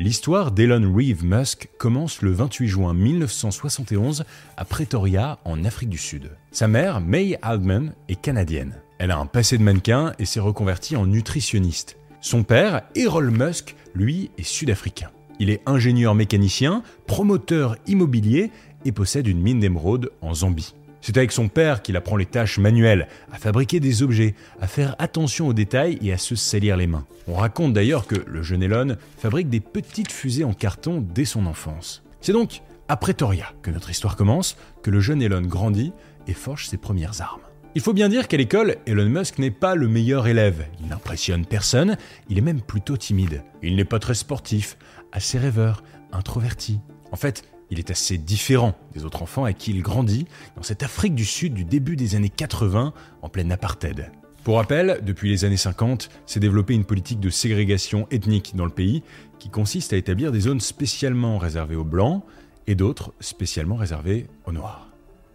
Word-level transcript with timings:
L'histoire 0.00 0.52
d'Elon 0.52 0.94
Reeve 0.94 1.24
Musk 1.24 1.70
commence 1.76 2.22
le 2.22 2.30
28 2.30 2.68
juin 2.68 2.94
1971 2.94 4.24
à 4.56 4.64
Pretoria, 4.64 5.40
en 5.44 5.64
Afrique 5.64 5.88
du 5.88 5.98
Sud. 5.98 6.30
Sa 6.52 6.68
mère, 6.68 7.00
May 7.00 7.36
Aldman, 7.42 7.94
est 8.08 8.20
canadienne. 8.20 8.76
Elle 8.98 9.10
a 9.10 9.18
un 9.18 9.26
passé 9.26 9.58
de 9.58 9.64
mannequin 9.64 10.12
et 10.20 10.24
s'est 10.24 10.38
reconvertie 10.38 10.94
en 10.94 11.04
nutritionniste. 11.04 11.96
Son 12.20 12.44
père, 12.44 12.82
Errol 12.94 13.32
Musk, 13.32 13.74
lui, 13.92 14.30
est 14.38 14.44
sud-africain. 14.44 15.10
Il 15.40 15.50
est 15.50 15.62
ingénieur 15.66 16.14
mécanicien, 16.14 16.84
promoteur 17.08 17.76
immobilier 17.88 18.52
et 18.84 18.92
possède 18.92 19.26
une 19.26 19.40
mine 19.40 19.58
d'émeraude 19.58 20.12
en 20.20 20.32
Zambie. 20.32 20.74
C'est 21.00 21.16
avec 21.16 21.32
son 21.32 21.48
père 21.48 21.82
qu'il 21.82 21.96
apprend 21.96 22.16
les 22.16 22.26
tâches 22.26 22.58
manuelles, 22.58 23.08
à 23.32 23.38
fabriquer 23.38 23.80
des 23.80 24.02
objets, 24.02 24.34
à 24.60 24.66
faire 24.66 24.96
attention 24.98 25.48
aux 25.48 25.52
détails 25.52 25.98
et 26.02 26.12
à 26.12 26.18
se 26.18 26.34
salir 26.34 26.76
les 26.76 26.86
mains. 26.86 27.06
On 27.26 27.34
raconte 27.34 27.72
d'ailleurs 27.72 28.06
que 28.06 28.16
le 28.26 28.42
jeune 28.42 28.62
Elon 28.62 28.96
fabrique 29.18 29.48
des 29.48 29.60
petites 29.60 30.12
fusées 30.12 30.44
en 30.44 30.52
carton 30.52 31.04
dès 31.14 31.24
son 31.24 31.46
enfance. 31.46 32.02
C'est 32.20 32.32
donc 32.32 32.62
à 32.88 32.96
Pretoria 32.96 33.52
que 33.62 33.70
notre 33.70 33.90
histoire 33.90 34.16
commence, 34.16 34.56
que 34.82 34.90
le 34.90 35.00
jeune 35.00 35.22
Elon 35.22 35.42
grandit 35.42 35.92
et 36.26 36.34
forge 36.34 36.66
ses 36.66 36.78
premières 36.78 37.20
armes. 37.20 37.42
Il 37.74 37.82
faut 37.82 37.92
bien 37.92 38.08
dire 38.08 38.28
qu'à 38.28 38.38
l'école, 38.38 38.76
Elon 38.86 39.08
Musk 39.08 39.38
n'est 39.38 39.50
pas 39.50 39.74
le 39.74 39.88
meilleur 39.88 40.26
élève. 40.26 40.66
Il 40.80 40.88
n'impressionne 40.88 41.46
personne, 41.46 41.96
il 42.28 42.38
est 42.38 42.42
même 42.42 42.62
plutôt 42.62 42.96
timide. 42.96 43.42
Il 43.62 43.76
n'est 43.76 43.84
pas 43.84 43.98
très 43.98 44.14
sportif, 44.14 44.78
assez 45.12 45.38
rêveur, 45.38 45.84
introverti. 46.10 46.80
En 47.12 47.16
fait, 47.16 47.44
il 47.70 47.78
est 47.78 47.90
assez 47.90 48.18
différent 48.18 48.74
des 48.94 49.04
autres 49.04 49.22
enfants 49.22 49.44
avec 49.44 49.58
qui 49.58 49.70
il 49.70 49.82
grandit 49.82 50.26
dans 50.56 50.62
cette 50.62 50.82
Afrique 50.82 51.14
du 51.14 51.24
Sud 51.24 51.54
du 51.54 51.64
début 51.64 51.96
des 51.96 52.14
années 52.14 52.30
80 52.30 52.92
en 53.22 53.28
pleine 53.28 53.52
apartheid. 53.52 54.10
Pour 54.44 54.56
rappel, 54.56 55.00
depuis 55.02 55.28
les 55.28 55.44
années 55.44 55.58
50, 55.58 56.08
s'est 56.24 56.40
développée 56.40 56.74
une 56.74 56.84
politique 56.84 57.20
de 57.20 57.28
ségrégation 57.28 58.06
ethnique 58.10 58.56
dans 58.56 58.64
le 58.64 58.70
pays 58.70 59.02
qui 59.38 59.50
consiste 59.50 59.92
à 59.92 59.96
établir 59.96 60.32
des 60.32 60.40
zones 60.40 60.60
spécialement 60.60 61.36
réservées 61.38 61.76
aux 61.76 61.84
blancs 61.84 62.22
et 62.66 62.74
d'autres 62.74 63.12
spécialement 63.20 63.76
réservées 63.76 64.26
aux 64.46 64.52
noirs. 64.52 64.88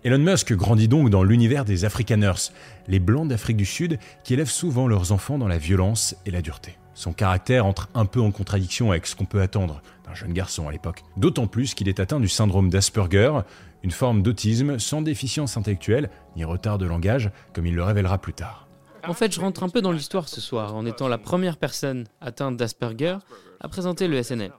Elon 0.03 0.19
Musk 0.19 0.53
grandit 0.53 0.87
donc 0.87 1.09
dans 1.09 1.23
l'univers 1.23 1.63
des 1.63 1.85
Afrikaners, 1.85 2.51
les 2.87 2.99
blancs 2.99 3.27
d'Afrique 3.27 3.55
du 3.55 3.65
Sud 3.65 3.99
qui 4.23 4.33
élèvent 4.33 4.49
souvent 4.49 4.87
leurs 4.87 5.11
enfants 5.11 5.37
dans 5.37 5.47
la 5.47 5.57
violence 5.57 6.15
et 6.25 6.31
la 6.31 6.41
dureté. 6.41 6.77
Son 6.93 7.13
caractère 7.13 7.65
entre 7.65 7.89
un 7.93 8.05
peu 8.05 8.19
en 8.19 8.31
contradiction 8.31 8.91
avec 8.91 9.07
ce 9.07 9.15
qu'on 9.15 9.25
peut 9.25 9.41
attendre 9.41 9.81
d'un 10.05 10.13
jeune 10.13 10.33
garçon 10.33 10.67
à 10.67 10.71
l'époque. 10.71 11.03
D'autant 11.17 11.47
plus 11.47 11.73
qu'il 11.73 11.87
est 11.89 11.99
atteint 11.99 12.19
du 12.19 12.27
syndrome 12.27 12.69
d'Asperger, 12.69 13.39
une 13.83 13.91
forme 13.91 14.21
d'autisme 14.21 14.79
sans 14.79 15.01
déficience 15.01 15.57
intellectuelle 15.57 16.09
ni 16.35 16.43
retard 16.43 16.77
de 16.77 16.85
langage, 16.85 17.31
comme 17.53 17.65
il 17.65 17.75
le 17.75 17.83
révélera 17.83 18.17
plus 18.17 18.33
tard. 18.33 18.67
En 19.05 19.13
fait, 19.13 19.33
je 19.33 19.41
rentre 19.41 19.63
un 19.63 19.69
peu 19.69 19.81
dans 19.81 19.91
l'histoire 19.91 20.29
ce 20.29 20.39
soir 20.39 20.75
en 20.75 20.85
étant 20.85 21.09
la 21.09 21.17
première 21.17 21.57
personne 21.57 22.05
atteinte 22.21 22.55
d'Asperger 22.55 23.17
à 23.59 23.67
présenter 23.67 24.07
le 24.07 24.21
SNL. 24.23 24.51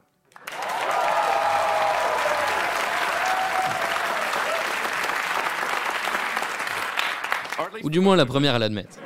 Ou 7.83 7.91
du 7.91 8.01
moins 8.01 8.17
la 8.17 8.27
première 8.27 8.55
à 8.55 8.59
l'admettre. 8.59 8.99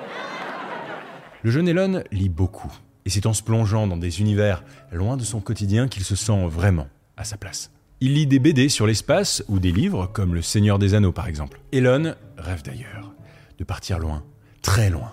Le 1.42 1.50
jeune 1.50 1.68
Elon 1.68 2.02
lit 2.10 2.28
beaucoup. 2.28 2.72
Et 3.08 3.10
c'est 3.10 3.24
en 3.24 3.32
se 3.32 3.42
plongeant 3.42 3.86
dans 3.86 3.96
des 3.96 4.20
univers 4.20 4.62
loin 4.92 5.16
de 5.16 5.24
son 5.24 5.40
quotidien 5.40 5.88
qu'il 5.88 6.04
se 6.04 6.14
sent 6.14 6.46
vraiment 6.46 6.88
à 7.16 7.24
sa 7.24 7.38
place. 7.38 7.70
Il 8.02 8.12
lit 8.12 8.26
des 8.26 8.38
BD 8.38 8.68
sur 8.68 8.86
l'espace 8.86 9.42
ou 9.48 9.60
des 9.60 9.72
livres 9.72 10.10
comme 10.12 10.34
Le 10.34 10.42
Seigneur 10.42 10.78
des 10.78 10.92
Anneaux 10.92 11.10
par 11.10 11.26
exemple. 11.26 11.58
Elon 11.72 12.14
rêve 12.36 12.62
d'ailleurs 12.62 13.14
de 13.56 13.64
partir 13.64 13.98
loin, 13.98 14.24
très 14.60 14.90
loin. 14.90 15.10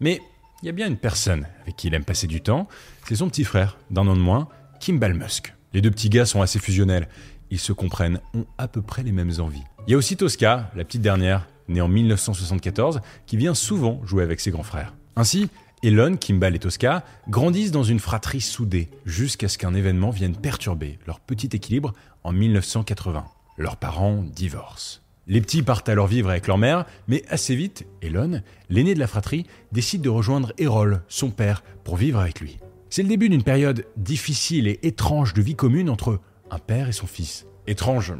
Mais 0.00 0.22
il 0.62 0.66
y 0.66 0.68
a 0.70 0.72
bien 0.72 0.86
une 0.86 0.96
personne 0.96 1.46
avec 1.60 1.76
qui 1.76 1.88
il 1.88 1.94
aime 1.94 2.06
passer 2.06 2.26
du 2.26 2.40
temps, 2.40 2.66
c'est 3.06 3.16
son 3.16 3.28
petit 3.28 3.44
frère, 3.44 3.76
d'un 3.90 4.06
an 4.06 4.16
de 4.16 4.22
moins, 4.22 4.48
Kimball 4.80 5.12
Musk. 5.12 5.52
Les 5.74 5.82
deux 5.82 5.90
petits 5.90 6.08
gars 6.08 6.24
sont 6.24 6.40
assez 6.40 6.58
fusionnels, 6.58 7.10
ils 7.50 7.60
se 7.60 7.74
comprennent, 7.74 8.20
ont 8.32 8.46
à 8.56 8.68
peu 8.68 8.80
près 8.80 9.02
les 9.02 9.12
mêmes 9.12 9.32
envies. 9.38 9.64
Il 9.86 9.90
y 9.90 9.94
a 9.94 9.98
aussi 9.98 10.16
Tosca, 10.16 10.70
la 10.74 10.84
petite 10.84 11.02
dernière, 11.02 11.46
née 11.68 11.82
en 11.82 11.88
1974, 11.88 13.02
qui 13.26 13.36
vient 13.36 13.52
souvent 13.52 14.00
jouer 14.02 14.22
avec 14.22 14.40
ses 14.40 14.50
grands 14.50 14.62
frères. 14.62 14.94
Ainsi, 15.16 15.50
Elon, 15.84 16.16
Kimball 16.16 16.56
et 16.56 16.58
Tosca 16.58 17.04
grandissent 17.28 17.70
dans 17.70 17.82
une 17.82 17.98
fratrie 17.98 18.40
soudée 18.40 18.88
jusqu'à 19.04 19.48
ce 19.48 19.58
qu'un 19.58 19.74
événement 19.74 20.08
vienne 20.08 20.34
perturber 20.34 20.98
leur 21.06 21.20
petit 21.20 21.50
équilibre 21.52 21.92
en 22.22 22.32
1980. 22.32 23.26
Leurs 23.58 23.76
parents 23.76 24.22
divorcent. 24.22 25.02
Les 25.26 25.42
petits 25.42 25.62
partent 25.62 25.90
alors 25.90 26.06
vivre 26.06 26.30
avec 26.30 26.46
leur 26.46 26.56
mère, 26.56 26.86
mais 27.06 27.22
assez 27.28 27.54
vite, 27.54 27.86
Elon, 28.00 28.40
l'aîné 28.70 28.94
de 28.94 28.98
la 28.98 29.06
fratrie, 29.06 29.44
décide 29.72 30.00
de 30.00 30.08
rejoindre 30.08 30.54
Errol, 30.56 31.02
son 31.08 31.28
père, 31.28 31.62
pour 31.84 31.96
vivre 31.96 32.18
avec 32.18 32.40
lui. 32.40 32.56
C'est 32.88 33.02
le 33.02 33.08
début 33.10 33.28
d'une 33.28 33.42
période 33.42 33.84
difficile 33.98 34.68
et 34.68 34.78
étrange 34.84 35.34
de 35.34 35.42
vie 35.42 35.54
commune 35.54 35.90
entre 35.90 36.18
un 36.50 36.58
père 36.60 36.88
et 36.88 36.92
son 36.92 37.06
fils. 37.06 37.44
Étrange, 37.66 38.14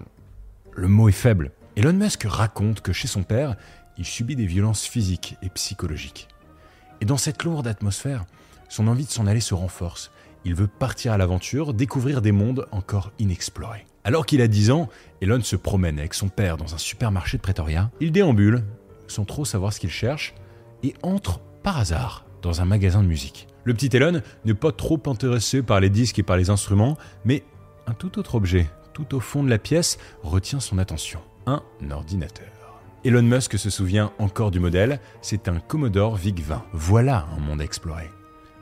le 0.74 0.88
mot 0.88 1.08
est 1.08 1.12
faible. 1.12 1.50
Elon 1.76 1.94
Musk 1.94 2.24
raconte 2.26 2.82
que 2.82 2.92
chez 2.92 3.08
son 3.08 3.22
père, 3.22 3.56
il 3.96 4.04
subit 4.04 4.36
des 4.36 4.44
violences 4.44 4.84
physiques 4.84 5.36
et 5.40 5.48
psychologiques. 5.48 6.28
Et 7.00 7.04
dans 7.04 7.16
cette 7.16 7.44
lourde 7.44 7.66
atmosphère, 7.66 8.24
son 8.68 8.88
envie 8.88 9.04
de 9.04 9.10
s'en 9.10 9.26
aller 9.26 9.40
se 9.40 9.54
renforce. 9.54 10.10
Il 10.44 10.54
veut 10.54 10.66
partir 10.66 11.12
à 11.12 11.18
l'aventure, 11.18 11.74
découvrir 11.74 12.20
des 12.20 12.32
mondes 12.32 12.66
encore 12.70 13.12
inexplorés. 13.18 13.86
Alors 14.04 14.26
qu'il 14.26 14.42
a 14.42 14.48
10 14.48 14.70
ans, 14.70 14.88
Elon 15.22 15.40
se 15.42 15.56
promène 15.56 15.98
avec 15.98 16.12
son 16.12 16.28
père 16.28 16.56
dans 16.56 16.74
un 16.74 16.78
supermarché 16.78 17.38
de 17.38 17.42
Pretoria. 17.42 17.90
Il 18.00 18.12
déambule, 18.12 18.62
sans 19.06 19.24
trop 19.24 19.44
savoir 19.44 19.72
ce 19.72 19.80
qu'il 19.80 19.90
cherche, 19.90 20.34
et 20.82 20.94
entre 21.02 21.40
par 21.62 21.78
hasard 21.78 22.26
dans 22.42 22.60
un 22.60 22.66
magasin 22.66 23.02
de 23.02 23.08
musique. 23.08 23.46
Le 23.64 23.72
petit 23.72 23.96
Elon 23.96 24.20
n'est 24.44 24.54
pas 24.54 24.72
trop 24.72 25.00
intéressé 25.06 25.62
par 25.62 25.80
les 25.80 25.88
disques 25.88 26.18
et 26.18 26.22
par 26.22 26.36
les 26.36 26.50
instruments, 26.50 26.98
mais 27.24 27.42
un 27.86 27.94
tout 27.94 28.18
autre 28.18 28.34
objet, 28.34 28.66
tout 28.92 29.14
au 29.14 29.20
fond 29.20 29.42
de 29.42 29.48
la 29.48 29.58
pièce, 29.58 29.98
retient 30.22 30.60
son 30.60 30.76
attention. 30.76 31.20
Un 31.46 31.62
ordinateur. 31.90 32.53
Elon 33.04 33.22
Musk 33.22 33.58
se 33.58 33.68
souvient 33.68 34.12
encore 34.18 34.50
du 34.50 34.60
modèle, 34.60 34.98
c'est 35.20 35.48
un 35.48 35.60
Commodore 35.60 36.16
VIC-20. 36.16 36.62
Voilà 36.72 37.26
un 37.36 37.38
monde 37.38 37.60
à 37.60 37.64
explorer. 37.64 38.10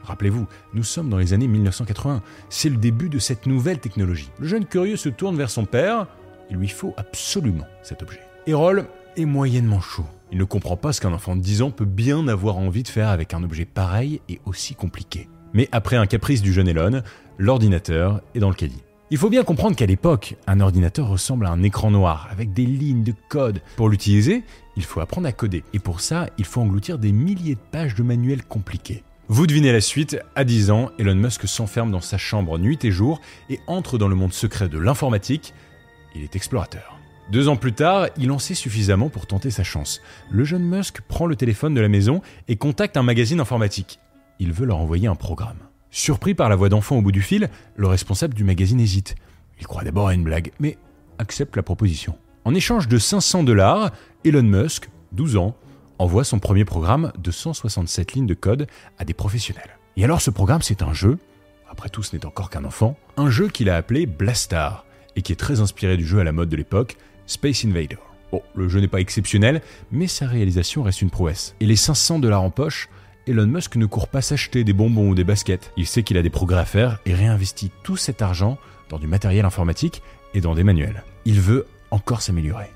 Rappelez-vous, 0.02 0.48
nous 0.74 0.82
sommes 0.82 1.08
dans 1.08 1.18
les 1.18 1.32
années 1.32 1.46
1980, 1.46 2.22
c'est 2.48 2.68
le 2.68 2.76
début 2.76 3.08
de 3.08 3.20
cette 3.20 3.46
nouvelle 3.46 3.78
technologie. 3.78 4.30
Le 4.40 4.48
jeune 4.48 4.64
curieux 4.64 4.96
se 4.96 5.08
tourne 5.08 5.36
vers 5.36 5.48
son 5.48 5.64
père, 5.64 6.08
il 6.50 6.56
lui 6.56 6.66
faut 6.66 6.92
absolument 6.96 7.68
cet 7.84 8.02
objet. 8.02 8.18
Errol 8.48 8.86
est 9.16 9.26
moyennement 9.26 9.80
chaud. 9.80 10.06
Il 10.32 10.38
ne 10.38 10.44
comprend 10.44 10.76
pas 10.76 10.92
ce 10.92 11.00
qu'un 11.00 11.12
enfant 11.12 11.36
de 11.36 11.40
10 11.40 11.62
ans 11.62 11.70
peut 11.70 11.84
bien 11.84 12.26
avoir 12.26 12.56
envie 12.56 12.82
de 12.82 12.88
faire 12.88 13.10
avec 13.10 13.34
un 13.34 13.44
objet 13.44 13.64
pareil 13.64 14.22
et 14.28 14.40
aussi 14.44 14.74
compliqué. 14.74 15.28
Mais 15.52 15.68
après 15.70 15.94
un 15.94 16.06
caprice 16.06 16.42
du 16.42 16.52
jeune 16.52 16.66
Elon, 16.66 17.02
l'ordinateur 17.38 18.22
est 18.34 18.40
dans 18.40 18.48
le 18.48 18.56
caddie. 18.56 18.82
Il 19.12 19.18
faut 19.18 19.28
bien 19.28 19.44
comprendre 19.44 19.76
qu'à 19.76 19.84
l'époque, 19.84 20.36
un 20.46 20.60
ordinateur 20.60 21.06
ressemble 21.06 21.44
à 21.44 21.50
un 21.50 21.62
écran 21.62 21.90
noir 21.90 22.28
avec 22.30 22.54
des 22.54 22.64
lignes 22.64 23.02
de 23.02 23.12
code. 23.28 23.60
Pour 23.76 23.90
l'utiliser, 23.90 24.42
il 24.74 24.84
faut 24.84 25.00
apprendre 25.00 25.28
à 25.28 25.32
coder. 25.32 25.64
Et 25.74 25.80
pour 25.80 26.00
ça, 26.00 26.30
il 26.38 26.46
faut 26.46 26.62
engloutir 26.62 26.98
des 26.98 27.12
milliers 27.12 27.56
de 27.56 27.60
pages 27.60 27.94
de 27.94 28.02
manuels 28.02 28.42
compliqués. 28.42 29.04
Vous 29.28 29.46
devinez 29.46 29.70
la 29.70 29.82
suite, 29.82 30.16
à 30.34 30.44
10 30.44 30.70
ans, 30.70 30.90
Elon 30.98 31.14
Musk 31.14 31.46
s'enferme 31.46 31.90
dans 31.90 32.00
sa 32.00 32.16
chambre 32.16 32.58
nuit 32.58 32.78
et 32.84 32.90
jour 32.90 33.20
et 33.50 33.60
entre 33.66 33.98
dans 33.98 34.08
le 34.08 34.14
monde 34.14 34.32
secret 34.32 34.70
de 34.70 34.78
l'informatique. 34.78 35.52
Il 36.14 36.22
est 36.22 36.34
explorateur. 36.34 36.98
Deux 37.30 37.48
ans 37.48 37.56
plus 37.56 37.74
tard, 37.74 38.08
il 38.16 38.30
en 38.30 38.38
sait 38.38 38.54
suffisamment 38.54 39.10
pour 39.10 39.26
tenter 39.26 39.50
sa 39.50 39.62
chance. 39.62 40.00
Le 40.30 40.44
jeune 40.44 40.64
Musk 40.64 41.02
prend 41.02 41.26
le 41.26 41.36
téléphone 41.36 41.74
de 41.74 41.82
la 41.82 41.90
maison 41.90 42.22
et 42.48 42.56
contacte 42.56 42.96
un 42.96 43.02
magazine 43.02 43.40
informatique. 43.40 44.00
Il 44.38 44.54
veut 44.54 44.64
leur 44.64 44.78
envoyer 44.78 45.06
un 45.06 45.16
programme. 45.16 45.58
Surpris 45.94 46.34
par 46.34 46.48
la 46.48 46.56
voix 46.56 46.70
d'enfant 46.70 46.96
au 46.96 47.02
bout 47.02 47.12
du 47.12 47.20
fil, 47.20 47.50
le 47.76 47.86
responsable 47.86 48.32
du 48.32 48.44
magazine 48.44 48.80
hésite. 48.80 49.14
Il 49.60 49.66
croit 49.66 49.84
d'abord 49.84 50.08
à 50.08 50.14
une 50.14 50.24
blague, 50.24 50.50
mais 50.58 50.78
accepte 51.18 51.54
la 51.54 51.62
proposition. 51.62 52.16
En 52.46 52.54
échange 52.54 52.88
de 52.88 52.96
500 52.96 53.44
dollars, 53.44 53.90
Elon 54.24 54.42
Musk, 54.42 54.88
12 55.12 55.36
ans, 55.36 55.54
envoie 55.98 56.24
son 56.24 56.38
premier 56.38 56.64
programme 56.64 57.12
de 57.22 57.30
167 57.30 58.14
lignes 58.14 58.26
de 58.26 58.32
code 58.32 58.68
à 58.96 59.04
des 59.04 59.12
professionnels. 59.12 59.78
Et 59.98 60.04
alors 60.04 60.22
ce 60.22 60.30
programme, 60.30 60.62
c'est 60.62 60.82
un 60.82 60.94
jeu, 60.94 61.18
après 61.70 61.90
tout 61.90 62.02
ce 62.02 62.16
n'est 62.16 62.24
encore 62.24 62.48
qu'un 62.48 62.64
enfant, 62.64 62.96
un 63.18 63.28
jeu 63.28 63.48
qu'il 63.48 63.68
a 63.68 63.76
appelé 63.76 64.06
Blastar, 64.06 64.86
et 65.14 65.20
qui 65.20 65.32
est 65.32 65.36
très 65.36 65.60
inspiré 65.60 65.98
du 65.98 66.06
jeu 66.06 66.20
à 66.20 66.24
la 66.24 66.32
mode 66.32 66.48
de 66.48 66.56
l'époque, 66.56 66.96
Space 67.26 67.66
Invader. 67.66 67.98
Bon, 68.32 68.42
le 68.54 68.66
jeu 68.66 68.80
n'est 68.80 68.88
pas 68.88 69.00
exceptionnel, 69.02 69.60
mais 69.90 70.06
sa 70.06 70.26
réalisation 70.26 70.82
reste 70.82 71.02
une 71.02 71.10
prouesse. 71.10 71.54
Et 71.60 71.66
les 71.66 71.76
500 71.76 72.18
dollars 72.18 72.42
en 72.42 72.48
poche, 72.48 72.88
Elon 73.28 73.46
Musk 73.46 73.76
ne 73.76 73.86
court 73.86 74.08
pas 74.08 74.20
s'acheter 74.20 74.64
des 74.64 74.72
bonbons 74.72 75.10
ou 75.10 75.14
des 75.14 75.22
baskets. 75.22 75.70
Il 75.76 75.86
sait 75.86 76.02
qu'il 76.02 76.16
a 76.16 76.22
des 76.22 76.30
progrès 76.30 76.58
à 76.58 76.64
faire 76.64 76.98
et 77.06 77.14
réinvestit 77.14 77.70
tout 77.84 77.96
cet 77.96 78.20
argent 78.20 78.58
dans 78.88 78.98
du 78.98 79.06
matériel 79.06 79.44
informatique 79.44 80.02
et 80.34 80.40
dans 80.40 80.56
des 80.56 80.64
manuels. 80.64 81.04
Il 81.24 81.40
veut 81.40 81.66
encore 81.92 82.20
s'améliorer. 82.20 82.66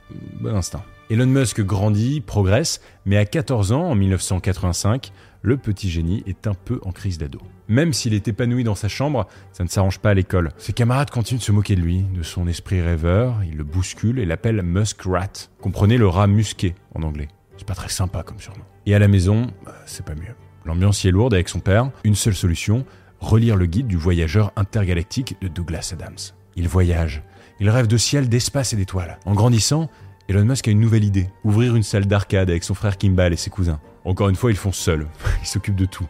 Bon 0.40 0.54
instant. 0.54 0.84
Elon 1.10 1.26
Musk 1.26 1.62
grandit, 1.62 2.20
progresse, 2.20 2.80
mais 3.06 3.16
à 3.16 3.24
14 3.24 3.72
ans, 3.72 3.90
en 3.90 3.94
1985, 3.96 5.12
le 5.42 5.56
petit 5.56 5.90
génie 5.90 6.22
est 6.26 6.46
un 6.46 6.54
peu 6.54 6.80
en 6.84 6.92
crise 6.92 7.18
d'ado. 7.18 7.40
Même 7.68 7.92
s'il 7.92 8.14
est 8.14 8.28
épanoui 8.28 8.62
dans 8.62 8.74
sa 8.76 8.88
chambre, 8.88 9.26
ça 9.52 9.64
ne 9.64 9.68
s'arrange 9.68 9.98
pas 9.98 10.10
à 10.10 10.14
l'école. 10.14 10.52
Ses 10.58 10.72
camarades 10.72 11.10
continuent 11.10 11.38
de 11.38 11.44
se 11.44 11.52
moquer 11.52 11.74
de 11.74 11.80
lui, 11.80 12.02
de 12.02 12.22
son 12.22 12.46
esprit 12.46 12.80
rêveur, 12.80 13.42
ils 13.44 13.56
le 13.56 13.64
bousculent 13.64 14.20
et 14.20 14.26
l'appellent 14.26 14.62
Muskrat. 14.62 15.48
Comprenez 15.60 15.96
le 15.96 16.06
rat 16.06 16.28
musqué 16.28 16.74
en 16.94 17.02
anglais. 17.02 17.28
C'est 17.58 17.66
pas 17.66 17.74
très 17.74 17.88
sympa 17.88 18.22
comme 18.22 18.38
surnom. 18.38 18.64
Et 18.86 18.94
à 18.94 18.98
la 18.98 19.08
maison, 19.08 19.50
bah, 19.64 19.74
c'est 19.86 20.04
pas 20.04 20.14
mieux. 20.14 20.34
L'ambiance 20.64 21.04
y 21.04 21.08
est 21.08 21.12
lourde 21.12 21.34
avec 21.34 21.48
son 21.48 21.60
père. 21.60 21.90
Une 22.04 22.14
seule 22.14 22.34
solution, 22.34 22.84
relire 23.20 23.56
le 23.56 23.66
guide 23.66 23.86
du 23.86 23.96
voyageur 23.96 24.52
intergalactique 24.56 25.36
de 25.40 25.48
Douglas 25.48 25.90
Adams. 25.92 26.16
Il 26.56 26.68
voyage, 26.68 27.22
il 27.60 27.70
rêve 27.70 27.86
de 27.86 27.96
ciel, 27.96 28.28
d'espace 28.28 28.72
et 28.72 28.76
d'étoiles. 28.76 29.18
En 29.24 29.34
grandissant, 29.34 29.88
Elon 30.28 30.44
Musk 30.44 30.66
a 30.68 30.70
une 30.72 30.80
nouvelle 30.80 31.04
idée, 31.04 31.28
ouvrir 31.44 31.76
une 31.76 31.82
salle 31.82 32.06
d'arcade 32.06 32.50
avec 32.50 32.64
son 32.64 32.74
frère 32.74 32.98
Kimball 32.98 33.32
et 33.32 33.36
ses 33.36 33.50
cousins. 33.50 33.80
Encore 34.04 34.28
une 34.28 34.36
fois, 34.36 34.50
ils 34.50 34.56
font 34.56 34.72
seuls, 34.72 35.06
ils 35.42 35.46
s'occupent 35.46 35.76
de 35.76 35.86
tout. 35.86 36.06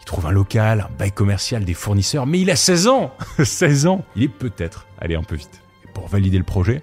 Il 0.00 0.04
trouve 0.04 0.26
un 0.26 0.30
local, 0.30 0.86
un 0.88 0.96
bail 0.96 1.12
commercial, 1.12 1.64
des 1.64 1.74
fournisseurs, 1.74 2.26
mais 2.26 2.40
il 2.40 2.50
a 2.50 2.56
16 2.56 2.86
ans 2.86 3.12
16 3.42 3.86
ans 3.86 4.04
Il 4.14 4.22
est 4.22 4.28
peut-être 4.28 4.86
allé 5.00 5.16
un 5.16 5.22
peu 5.22 5.34
vite. 5.34 5.62
Et 5.84 5.88
pour 5.92 6.06
valider 6.06 6.38
le 6.38 6.44
projet, 6.44 6.82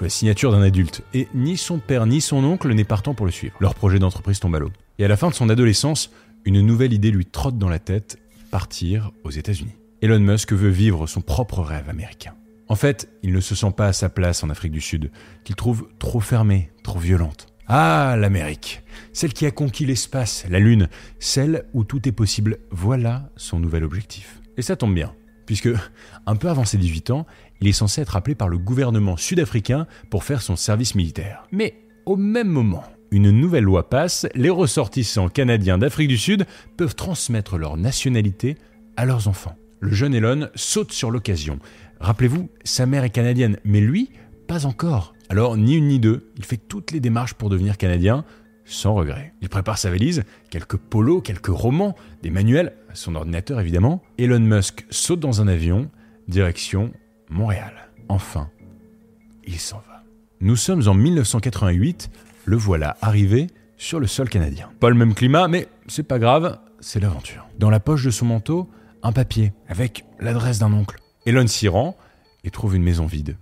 la 0.00 0.08
signature 0.08 0.52
d'un 0.52 0.62
adulte. 0.62 1.02
Et 1.14 1.28
ni 1.34 1.56
son 1.56 1.78
père 1.78 2.06
ni 2.06 2.20
son 2.20 2.44
oncle 2.44 2.72
n'est 2.72 2.84
partant 2.84 3.14
pour 3.14 3.26
le 3.26 3.32
suivre. 3.32 3.56
Leur 3.60 3.74
projet 3.74 3.98
d'entreprise 3.98 4.40
tombe 4.40 4.54
à 4.54 4.58
l'eau. 4.58 4.70
Et 4.98 5.04
à 5.04 5.08
la 5.08 5.16
fin 5.16 5.28
de 5.28 5.34
son 5.34 5.48
adolescence, 5.48 6.10
une 6.44 6.60
nouvelle 6.60 6.92
idée 6.92 7.10
lui 7.10 7.26
trotte 7.26 7.58
dans 7.58 7.68
la 7.68 7.78
tête, 7.78 8.18
partir 8.50 9.10
aux 9.24 9.30
États-Unis. 9.30 9.74
Elon 10.00 10.20
Musk 10.20 10.52
veut 10.52 10.68
vivre 10.68 11.06
son 11.06 11.20
propre 11.20 11.60
rêve 11.60 11.88
américain. 11.88 12.34
En 12.68 12.76
fait, 12.76 13.08
il 13.22 13.32
ne 13.32 13.40
se 13.40 13.54
sent 13.54 13.72
pas 13.76 13.88
à 13.88 13.92
sa 13.92 14.08
place 14.08 14.44
en 14.44 14.50
Afrique 14.50 14.72
du 14.72 14.80
Sud, 14.80 15.10
qu'il 15.44 15.56
trouve 15.56 15.88
trop 15.98 16.20
fermée, 16.20 16.70
trop 16.84 16.98
violente. 16.98 17.46
Ah, 17.66 18.16
l'Amérique, 18.18 18.82
celle 19.12 19.32
qui 19.32 19.44
a 19.46 19.50
conquis 19.50 19.84
l'espace, 19.84 20.46
la 20.48 20.58
Lune, 20.58 20.88
celle 21.18 21.66
où 21.74 21.84
tout 21.84 22.08
est 22.08 22.12
possible, 22.12 22.58
voilà 22.70 23.30
son 23.36 23.58
nouvel 23.58 23.84
objectif. 23.84 24.40
Et 24.56 24.62
ça 24.62 24.76
tombe 24.76 24.94
bien, 24.94 25.14
puisque, 25.46 25.68
un 26.26 26.36
peu 26.36 26.48
avant 26.48 26.64
ses 26.64 26.78
18 26.78 27.10
ans, 27.10 27.26
il 27.60 27.68
est 27.68 27.72
censé 27.72 28.00
être 28.00 28.16
appelé 28.16 28.34
par 28.34 28.48
le 28.48 28.58
gouvernement 28.58 29.16
sud-africain 29.16 29.86
pour 30.10 30.24
faire 30.24 30.42
son 30.42 30.56
service 30.56 30.94
militaire. 30.94 31.44
Mais 31.52 31.74
au 32.06 32.16
même 32.16 32.48
moment, 32.48 32.84
une 33.10 33.30
nouvelle 33.30 33.64
loi 33.64 33.88
passe, 33.88 34.26
les 34.34 34.50
ressortissants 34.50 35.28
canadiens 35.28 35.78
d'Afrique 35.78 36.08
du 36.08 36.18
Sud 36.18 36.46
peuvent 36.76 36.94
transmettre 36.94 37.58
leur 37.58 37.76
nationalité 37.76 38.56
à 38.96 39.06
leurs 39.06 39.28
enfants. 39.28 39.56
Le 39.80 39.92
jeune 39.92 40.14
Elon 40.14 40.48
saute 40.54 40.92
sur 40.92 41.10
l'occasion. 41.10 41.58
Rappelez-vous, 42.00 42.48
sa 42.64 42.86
mère 42.86 43.04
est 43.04 43.10
canadienne, 43.10 43.58
mais 43.64 43.80
lui, 43.80 44.10
pas 44.46 44.66
encore. 44.66 45.14
Alors, 45.28 45.56
ni 45.56 45.74
une 45.74 45.88
ni 45.88 46.00
deux, 46.00 46.30
il 46.36 46.44
fait 46.44 46.56
toutes 46.56 46.90
les 46.90 47.00
démarches 47.00 47.34
pour 47.34 47.48
devenir 47.48 47.76
canadien, 47.76 48.24
sans 48.64 48.94
regret. 48.94 49.32
Il 49.40 49.48
prépare 49.48 49.78
sa 49.78 49.90
valise, 49.90 50.24
quelques 50.50 50.76
polos, 50.76 51.22
quelques 51.22 51.46
romans, 51.46 51.96
des 52.22 52.30
manuels, 52.30 52.74
son 52.92 53.14
ordinateur 53.14 53.60
évidemment. 53.60 54.02
Elon 54.18 54.40
Musk 54.40 54.86
saute 54.90 55.20
dans 55.20 55.40
un 55.40 55.48
avion, 55.48 55.90
direction 56.28 56.92
Montréal. 57.30 57.88
Enfin, 58.08 58.50
il 59.44 59.58
s'en 59.58 59.78
va. 59.78 60.04
Nous 60.40 60.56
sommes 60.56 60.86
en 60.88 60.94
1988, 60.94 62.10
le 62.44 62.56
voilà 62.56 62.96
arrivé 63.02 63.48
sur 63.76 64.00
le 64.00 64.06
sol 64.06 64.28
canadien. 64.28 64.70
Pas 64.80 64.88
le 64.88 64.94
même 64.94 65.14
climat, 65.14 65.48
mais 65.48 65.68
c'est 65.86 66.02
pas 66.02 66.18
grave, 66.18 66.58
c'est 66.80 67.00
l'aventure. 67.00 67.46
Dans 67.58 67.70
la 67.70 67.80
poche 67.80 68.04
de 68.04 68.10
son 68.10 68.26
manteau, 68.26 68.68
un 69.02 69.12
papier 69.12 69.52
avec 69.68 70.04
l'adresse 70.18 70.58
d'un 70.58 70.72
oncle. 70.72 70.98
Elon 71.26 71.46
s'y 71.46 71.68
rend 71.68 71.96
et 72.44 72.50
trouve 72.50 72.76
une 72.76 72.82
maison 72.82 73.06
vide. 73.06 73.36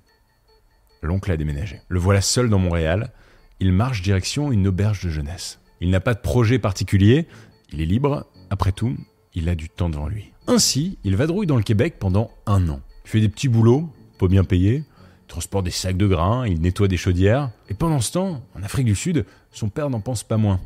L'oncle 1.02 1.30
a 1.30 1.36
déménagé. 1.36 1.80
Le 1.88 1.98
voilà 1.98 2.20
seul 2.20 2.48
dans 2.48 2.58
Montréal. 2.58 3.12
Il 3.60 3.72
marche 3.72 4.02
direction 4.02 4.52
une 4.52 4.66
auberge 4.66 5.04
de 5.04 5.10
jeunesse. 5.10 5.60
Il 5.80 5.90
n'a 5.90 6.00
pas 6.00 6.14
de 6.14 6.20
projet 6.20 6.58
particulier, 6.58 7.26
il 7.72 7.80
est 7.80 7.86
libre, 7.86 8.26
après 8.50 8.72
tout, 8.72 8.96
il 9.34 9.48
a 9.48 9.54
du 9.54 9.68
temps 9.68 9.90
devant 9.90 10.08
lui. 10.08 10.32
Ainsi, 10.46 10.98
il 11.04 11.16
vadrouille 11.16 11.46
dans 11.46 11.56
le 11.56 11.62
Québec 11.62 11.96
pendant 11.98 12.30
un 12.46 12.68
an. 12.68 12.80
Il 13.06 13.08
fait 13.08 13.20
des 13.20 13.28
petits 13.28 13.46
boulots, 13.46 13.88
pas 14.18 14.26
bien 14.26 14.42
payés, 14.42 14.82
transporte 15.28 15.64
des 15.64 15.70
sacs 15.70 15.96
de 15.96 16.08
grains, 16.08 16.44
il 16.44 16.60
nettoie 16.60 16.88
des 16.88 16.96
chaudières. 16.96 17.50
Et 17.68 17.74
pendant 17.74 18.00
ce 18.00 18.10
temps, 18.10 18.42
en 18.58 18.64
Afrique 18.64 18.86
du 18.86 18.96
Sud, 18.96 19.24
son 19.52 19.68
père 19.68 19.90
n'en 19.90 20.00
pense 20.00 20.24
pas 20.24 20.36
moins. 20.36 20.60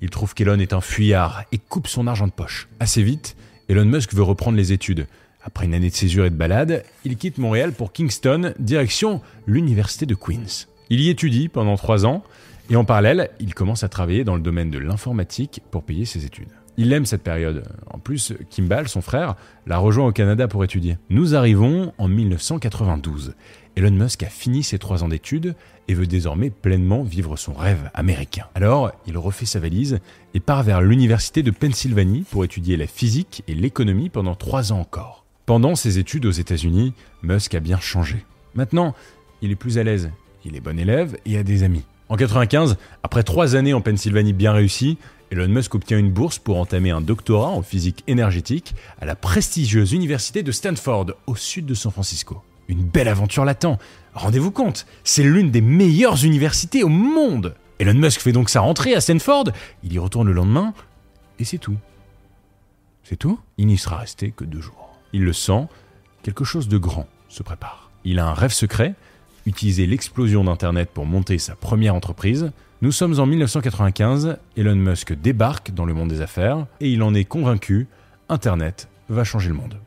Il 0.00 0.08
trouve 0.08 0.32
qu'Elon 0.32 0.60
est 0.60 0.72
un 0.72 0.80
fuyard 0.80 1.42
et 1.50 1.58
coupe 1.58 1.88
son 1.88 2.06
argent 2.06 2.28
de 2.28 2.32
poche. 2.32 2.68
Assez 2.78 3.02
vite, 3.02 3.36
Elon 3.68 3.86
Musk 3.86 4.14
veut 4.14 4.22
reprendre 4.22 4.56
les 4.56 4.72
études. 4.72 5.08
Après 5.42 5.66
une 5.66 5.74
année 5.74 5.90
de 5.90 5.94
césure 5.94 6.26
et 6.26 6.30
de 6.30 6.36
balade, 6.36 6.84
il 7.04 7.16
quitte 7.16 7.38
Montréal 7.38 7.72
pour 7.72 7.92
Kingston, 7.92 8.54
direction 8.60 9.20
l'université 9.48 10.06
de 10.06 10.14
Queens. 10.14 10.68
Il 10.90 11.00
y 11.00 11.08
étudie 11.08 11.48
pendant 11.48 11.76
trois 11.76 12.06
ans 12.06 12.22
et 12.68 12.76
en 12.76 12.84
parallèle, 12.84 13.30
il 13.40 13.52
commence 13.52 13.82
à 13.82 13.88
travailler 13.88 14.22
dans 14.22 14.36
le 14.36 14.42
domaine 14.42 14.70
de 14.70 14.78
l'informatique 14.78 15.60
pour 15.72 15.82
payer 15.82 16.04
ses 16.04 16.24
études. 16.24 16.50
Il 16.76 16.92
aime 16.92 17.06
cette 17.06 17.22
période. 17.22 17.64
En 17.90 17.98
plus, 17.98 18.32
Kimball, 18.48 18.88
son 18.88 19.02
frère, 19.02 19.34
l'a 19.66 19.78
rejoint 19.78 20.06
au 20.06 20.12
Canada 20.12 20.48
pour 20.48 20.64
étudier. 20.64 20.96
Nous 21.10 21.34
arrivons 21.34 21.92
en 21.98 22.08
1992. 22.08 23.34
Elon 23.76 23.90
Musk 23.90 24.22
a 24.22 24.28
fini 24.28 24.62
ses 24.62 24.78
trois 24.78 25.04
ans 25.04 25.08
d'études 25.08 25.54
et 25.88 25.94
veut 25.94 26.06
désormais 26.06 26.50
pleinement 26.50 27.02
vivre 27.02 27.36
son 27.36 27.52
rêve 27.52 27.90
américain. 27.94 28.46
Alors, 28.54 28.92
il 29.06 29.16
refait 29.18 29.46
sa 29.46 29.60
valise 29.60 29.98
et 30.34 30.40
part 30.40 30.62
vers 30.62 30.80
l'université 30.80 31.42
de 31.42 31.50
Pennsylvanie 31.50 32.24
pour 32.30 32.44
étudier 32.44 32.76
la 32.76 32.86
physique 32.86 33.42
et 33.46 33.54
l'économie 33.54 34.08
pendant 34.08 34.34
trois 34.34 34.72
ans 34.72 34.80
encore. 34.80 35.24
Pendant 35.46 35.74
ses 35.74 35.98
études 35.98 36.26
aux 36.26 36.30
États-Unis, 36.30 36.94
Musk 37.22 37.54
a 37.54 37.60
bien 37.60 37.80
changé. 37.80 38.24
Maintenant, 38.54 38.94
il 39.42 39.50
est 39.50 39.56
plus 39.56 39.78
à 39.78 39.82
l'aise, 39.82 40.10
il 40.44 40.56
est 40.56 40.60
bon 40.60 40.78
élève 40.78 41.16
et 41.26 41.36
a 41.36 41.42
des 41.42 41.62
amis. 41.62 41.84
En 42.08 42.16
95, 42.16 42.76
après 43.02 43.22
trois 43.22 43.54
années 43.54 43.72
en 43.72 43.80
Pennsylvanie 43.80 44.32
bien 44.32 44.52
réussies, 44.52 44.98
Elon 45.30 45.48
Musk 45.48 45.76
obtient 45.76 45.98
une 45.98 46.10
bourse 46.10 46.40
pour 46.40 46.58
entamer 46.58 46.90
un 46.90 47.00
doctorat 47.00 47.50
en 47.50 47.62
physique 47.62 48.02
énergétique 48.08 48.74
à 49.00 49.04
la 49.04 49.14
prestigieuse 49.14 49.92
université 49.92 50.42
de 50.42 50.50
Stanford, 50.50 51.12
au 51.28 51.36
sud 51.36 51.66
de 51.66 51.74
San 51.74 51.92
Francisco. 51.92 52.42
Une 52.66 52.82
belle 52.82 53.06
aventure 53.06 53.44
l'attend. 53.44 53.78
Rendez-vous 54.14 54.50
compte, 54.50 54.86
c'est 55.04 55.22
l'une 55.22 55.52
des 55.52 55.60
meilleures 55.60 56.24
universités 56.24 56.82
au 56.82 56.88
monde. 56.88 57.54
Elon 57.78 57.94
Musk 57.94 58.20
fait 58.20 58.32
donc 58.32 58.50
sa 58.50 58.60
rentrée 58.60 58.94
à 58.94 59.00
Stanford, 59.00 59.50
il 59.84 59.92
y 59.92 59.98
retourne 59.98 60.26
le 60.26 60.34
lendemain, 60.34 60.74
et 61.38 61.44
c'est 61.44 61.58
tout. 61.58 61.76
C'est 63.04 63.16
tout? 63.16 63.38
Il 63.56 63.68
n'y 63.68 63.78
sera 63.78 63.98
resté 63.98 64.32
que 64.32 64.44
deux 64.44 64.60
jours. 64.60 64.98
Il 65.12 65.22
le 65.22 65.32
sent, 65.32 65.68
quelque 66.24 66.44
chose 66.44 66.66
de 66.66 66.76
grand 66.76 67.06
se 67.28 67.44
prépare. 67.44 67.90
Il 68.04 68.18
a 68.18 68.26
un 68.26 68.34
rêve 68.34 68.52
secret, 68.52 68.94
utiliser 69.46 69.86
l'explosion 69.86 70.42
d'Internet 70.44 70.90
pour 70.92 71.06
monter 71.06 71.38
sa 71.38 71.54
première 71.54 71.94
entreprise. 71.94 72.50
Nous 72.82 72.92
sommes 72.92 73.20
en 73.20 73.26
1995, 73.26 74.38
Elon 74.56 74.74
Musk 74.74 75.12
débarque 75.12 75.70
dans 75.72 75.84
le 75.84 75.92
monde 75.92 76.08
des 76.08 76.22
affaires 76.22 76.66
et 76.80 76.90
il 76.90 77.02
en 77.02 77.12
est 77.12 77.26
convaincu, 77.26 77.88
Internet 78.30 78.88
va 79.10 79.22
changer 79.22 79.48
le 79.48 79.54
monde. 79.54 79.78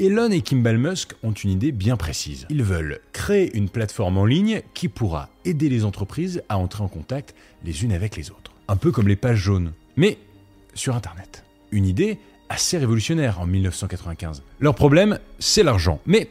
Elon 0.00 0.30
et 0.30 0.40
Kimball 0.40 0.78
Musk 0.78 1.12
ont 1.22 1.32
une 1.32 1.50
idée 1.50 1.70
bien 1.70 1.98
précise. 1.98 2.46
Ils 2.48 2.62
veulent 2.62 3.00
créer 3.12 3.54
une 3.54 3.68
plateforme 3.68 4.16
en 4.16 4.24
ligne 4.24 4.62
qui 4.72 4.88
pourra 4.88 5.28
aider 5.44 5.68
les 5.68 5.84
entreprises 5.84 6.42
à 6.48 6.56
entrer 6.56 6.82
en 6.82 6.88
contact 6.88 7.34
les 7.62 7.84
unes 7.84 7.92
avec 7.92 8.16
les 8.16 8.30
autres. 8.30 8.52
Un 8.68 8.76
peu 8.76 8.90
comme 8.90 9.08
les 9.08 9.16
pages 9.16 9.36
jaunes, 9.36 9.72
mais 9.96 10.16
sur 10.72 10.96
Internet. 10.96 11.44
Une 11.72 11.84
idée 11.84 12.18
assez 12.48 12.78
révolutionnaire 12.78 13.38
en 13.38 13.44
1995. 13.44 14.42
Leur 14.60 14.74
problème, 14.74 15.18
c'est 15.38 15.62
l'argent. 15.62 16.00
Mais 16.06 16.30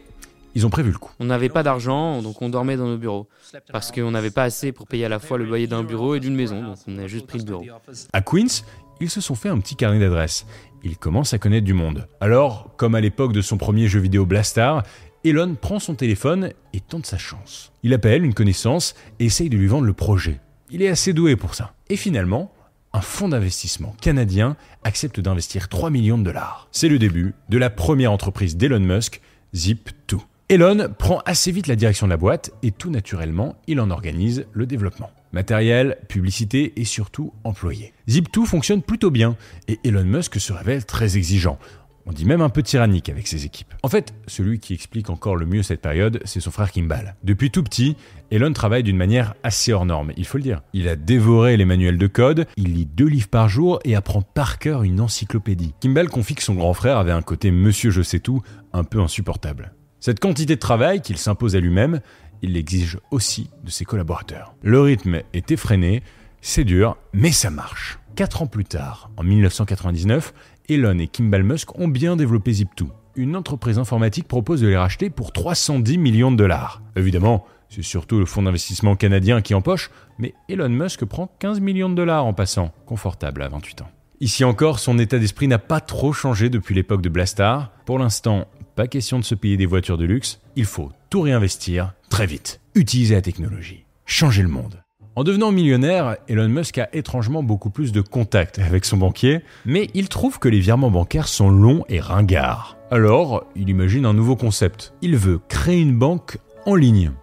ils 0.57 0.65
ont 0.65 0.71
prévu 0.71 0.91
le 0.91 0.97
coup. 0.97 1.11
On 1.19 1.25
n'avait 1.25 1.49
pas 1.49 1.61
d'argent, 1.61 2.23
donc 2.23 2.41
on 2.41 2.49
dormait 2.49 2.77
dans 2.77 2.87
nos 2.87 2.97
bureaux. 2.97 3.27
Parce 3.71 3.91
qu'on 3.91 4.09
n'avait 4.09 4.31
pas 4.31 4.41
assez 4.41 4.71
pour 4.71 4.87
payer 4.87 5.05
à 5.05 5.09
la 5.09 5.19
fois 5.19 5.37
le 5.37 5.45
loyer 5.45 5.67
d'un 5.67 5.83
bureau 5.83 6.15
et 6.15 6.19
d'une 6.19 6.33
maison, 6.33 6.63
donc 6.63 6.77
on 6.87 6.97
a 6.97 7.05
juste 7.05 7.27
pris 7.27 7.37
le 7.37 7.43
bureau. 7.43 7.63
À 8.11 8.21
Queens, 8.21 8.63
ils 8.99 9.11
se 9.11 9.21
sont 9.21 9.35
fait 9.35 9.49
un 9.49 9.59
petit 9.59 9.75
carnet 9.75 9.99
d'adresses. 9.99 10.47
Ils 10.83 10.97
commencent 10.97 11.33
à 11.33 11.37
connaître 11.37 11.63
du 11.63 11.73
monde. 11.73 12.07
Alors, 12.21 12.71
comme 12.75 12.95
à 12.95 13.01
l'époque 13.01 13.33
de 13.33 13.41
son 13.41 13.57
premier 13.57 13.87
jeu 13.87 13.99
vidéo 13.99 14.25
Blastar, 14.25 14.81
Elon 15.23 15.53
prend 15.53 15.77
son 15.77 15.93
téléphone 15.93 16.53
et 16.73 16.79
tente 16.79 17.05
sa 17.05 17.19
chance. 17.19 17.71
Il 17.83 17.93
appelle 17.93 18.25
une 18.25 18.33
connaissance 18.33 18.95
et 19.19 19.25
essaye 19.25 19.49
de 19.49 19.57
lui 19.57 19.67
vendre 19.67 19.85
le 19.85 19.93
projet. 19.93 20.39
Il 20.71 20.81
est 20.81 20.89
assez 20.89 21.13
doué 21.13 21.35
pour 21.35 21.53
ça. 21.53 21.75
Et 21.89 21.97
finalement, 21.97 22.51
un 22.93 23.01
fonds 23.01 23.29
d'investissement 23.29 23.95
canadien 24.01 24.57
accepte 24.83 25.19
d'investir 25.19 25.69
3 25.69 25.91
millions 25.91 26.17
de 26.17 26.23
dollars. 26.23 26.67
C'est 26.71 26.89
le 26.89 26.97
début 26.97 27.35
de 27.47 27.59
la 27.59 27.69
première 27.69 28.11
entreprise 28.11 28.57
d'Elon 28.57 28.79
Musk, 28.79 29.21
Zip2. 29.53 30.17
Elon 30.49 30.87
prend 30.97 31.19
assez 31.25 31.51
vite 31.51 31.67
la 31.67 31.75
direction 31.75 32.07
de 32.07 32.11
la 32.11 32.15
boîte 32.15 32.51
et 32.63 32.71
tout 32.71 32.89
naturellement, 32.89 33.57
il 33.67 33.81
en 33.81 33.91
organise 33.91 34.45
le 34.53 34.65
développement. 34.65 35.11
Matériel, 35.33 35.97
publicité 36.07 36.71
et 36.77 36.85
surtout 36.85 37.33
employés. 37.43 37.91
Zip2 38.07 38.45
fonctionne 38.45 38.81
plutôt 38.81 39.11
bien 39.11 39.35
et 39.67 39.77
Elon 39.83 40.05
Musk 40.05 40.39
se 40.39 40.53
révèle 40.53 40.85
très 40.85 41.17
exigeant. 41.17 41.59
On 42.05 42.13
dit 42.13 42.23
même 42.23 42.39
un 42.39 42.47
peu 42.47 42.63
tyrannique 42.63 43.09
avec 43.09 43.27
ses 43.27 43.43
équipes. 43.43 43.73
En 43.83 43.89
fait, 43.89 44.13
celui 44.25 44.59
qui 44.59 44.73
explique 44.73 45.09
encore 45.09 45.35
le 45.35 45.45
mieux 45.45 45.63
cette 45.63 45.81
période, 45.81 46.21
c'est 46.23 46.39
son 46.39 46.51
frère 46.51 46.71
Kimball. 46.71 47.17
Depuis 47.25 47.51
tout 47.51 47.61
petit, 47.61 47.97
Elon 48.31 48.53
travaille 48.53 48.83
d'une 48.83 48.95
manière 48.95 49.33
assez 49.43 49.73
hors 49.73 49.85
norme, 49.85 50.13
il 50.15 50.23
faut 50.25 50.37
le 50.37 50.43
dire. 50.43 50.61
Il 50.71 50.87
a 50.87 50.95
dévoré 50.95 51.57
les 51.57 51.65
manuels 51.65 51.97
de 51.97 52.07
code, 52.07 52.47
il 52.55 52.73
lit 52.73 52.85
deux 52.85 53.07
livres 53.07 53.27
par 53.27 53.49
jour 53.49 53.81
et 53.83 53.97
apprend 53.97 54.21
par 54.21 54.59
cœur 54.59 54.83
une 54.83 55.01
encyclopédie. 55.01 55.73
Kimball 55.81 56.07
confie 56.07 56.35
que 56.35 56.43
son 56.43 56.55
grand 56.55 56.73
frère 56.73 56.97
avait 56.97 57.11
un 57.11 57.21
côté 57.21 57.51
monsieur 57.51 57.91
je 57.91 58.01
sais 58.01 58.21
tout 58.21 58.41
un 58.71 58.85
peu 58.85 59.01
insupportable. 59.01 59.73
Cette 59.99 60.19
quantité 60.19 60.55
de 60.55 60.59
travail 60.59 61.01
qu'il 61.01 61.17
s'impose 61.17 61.55
à 61.55 61.59
lui-même, 61.59 62.01
il 62.41 62.53
l'exige 62.53 62.99
aussi 63.09 63.49
de 63.63 63.71
ses 63.71 63.83
collaborateurs. 63.83 64.53
Le 64.61 64.79
rythme 64.79 65.21
est 65.33 65.51
effréné, 65.51 66.03
c'est 66.41 66.63
dur, 66.63 66.97
mais 67.13 67.31
ça 67.31 67.49
marche. 67.49 67.99
Quatre 68.15 68.43
ans 68.43 68.47
plus 68.47 68.65
tard, 68.65 69.09
en 69.17 69.23
1999, 69.23 70.33
Elon 70.69 70.99
et 70.99 71.07
Kimball 71.07 71.43
Musk 71.43 71.77
ont 71.79 71.87
bien 71.87 72.15
développé 72.15 72.51
Zip2. 72.51 72.87
Une 73.15 73.35
entreprise 73.35 73.79
informatique 73.79 74.27
propose 74.27 74.61
de 74.61 74.67
les 74.67 74.77
racheter 74.77 75.09
pour 75.09 75.31
310 75.31 75.97
millions 75.97 76.31
de 76.31 76.37
dollars. 76.37 76.83
Évidemment, 76.95 77.45
c'est 77.69 77.81
surtout 77.81 78.19
le 78.19 78.25
fonds 78.25 78.43
d'investissement 78.43 78.95
canadien 78.95 79.41
qui 79.41 79.55
empoche, 79.55 79.89
mais 80.19 80.35
Elon 80.47 80.69
Musk 80.69 81.05
prend 81.05 81.31
15 81.39 81.59
millions 81.59 81.89
de 81.89 81.95
dollars 81.95 82.25
en 82.25 82.33
passant, 82.33 82.71
confortable 82.85 83.41
à 83.41 83.49
28 83.49 83.81
ans. 83.81 83.89
Ici 84.19 84.43
encore, 84.43 84.79
son 84.79 84.97
état 84.97 85.19
d'esprit 85.19 85.47
n'a 85.47 85.59
pas 85.59 85.79
trop 85.79 86.11
changé 86.11 86.49
depuis 86.49 86.73
l'époque 86.73 87.03
de 87.03 87.09
Blastar. 87.09 87.71
Pour 87.85 87.99
l'instant, 87.99 88.47
pas 88.77 88.87
question 88.87 89.17
de 89.17 89.23
se 89.23 89.33
payer 89.33 89.57
des 89.57 89.65
voitures 89.65 89.97
de 89.97 90.05
luxe, 90.05 90.39
il 90.55 90.65
faut 90.65 90.91
tout 91.09 91.21
réinvestir 91.21 91.93
très 92.11 92.27
vite. 92.27 92.61
Utiliser 92.75 93.15
la 93.15 93.23
technologie. 93.23 93.85
Changer 94.05 94.43
le 94.43 94.49
monde. 94.49 94.83
En 95.15 95.23
devenant 95.23 95.51
millionnaire, 95.51 96.17
Elon 96.27 96.47
Musk 96.47 96.77
a 96.77 96.87
étrangement 96.93 97.41
beaucoup 97.41 97.71
plus 97.71 97.91
de 97.91 98.01
contacts 98.01 98.59
avec 98.59 98.85
son 98.85 98.97
banquier, 98.97 99.41
mais 99.65 99.89
il 99.95 100.09
trouve 100.09 100.37
que 100.37 100.47
les 100.47 100.59
virements 100.59 100.91
bancaires 100.91 101.27
sont 101.27 101.49
longs 101.49 101.85
et 101.89 101.99
ringards. 101.99 102.77
Alors, 102.91 103.45
il 103.55 103.67
imagine 103.69 104.05
un 104.05 104.13
nouveau 104.13 104.35
concept. 104.35 104.93
Il 105.01 105.17
veut 105.17 105.39
créer 105.49 105.81
une 105.81 105.97
banque 105.97 106.37
en 106.67 106.75
ligne. 106.75 107.13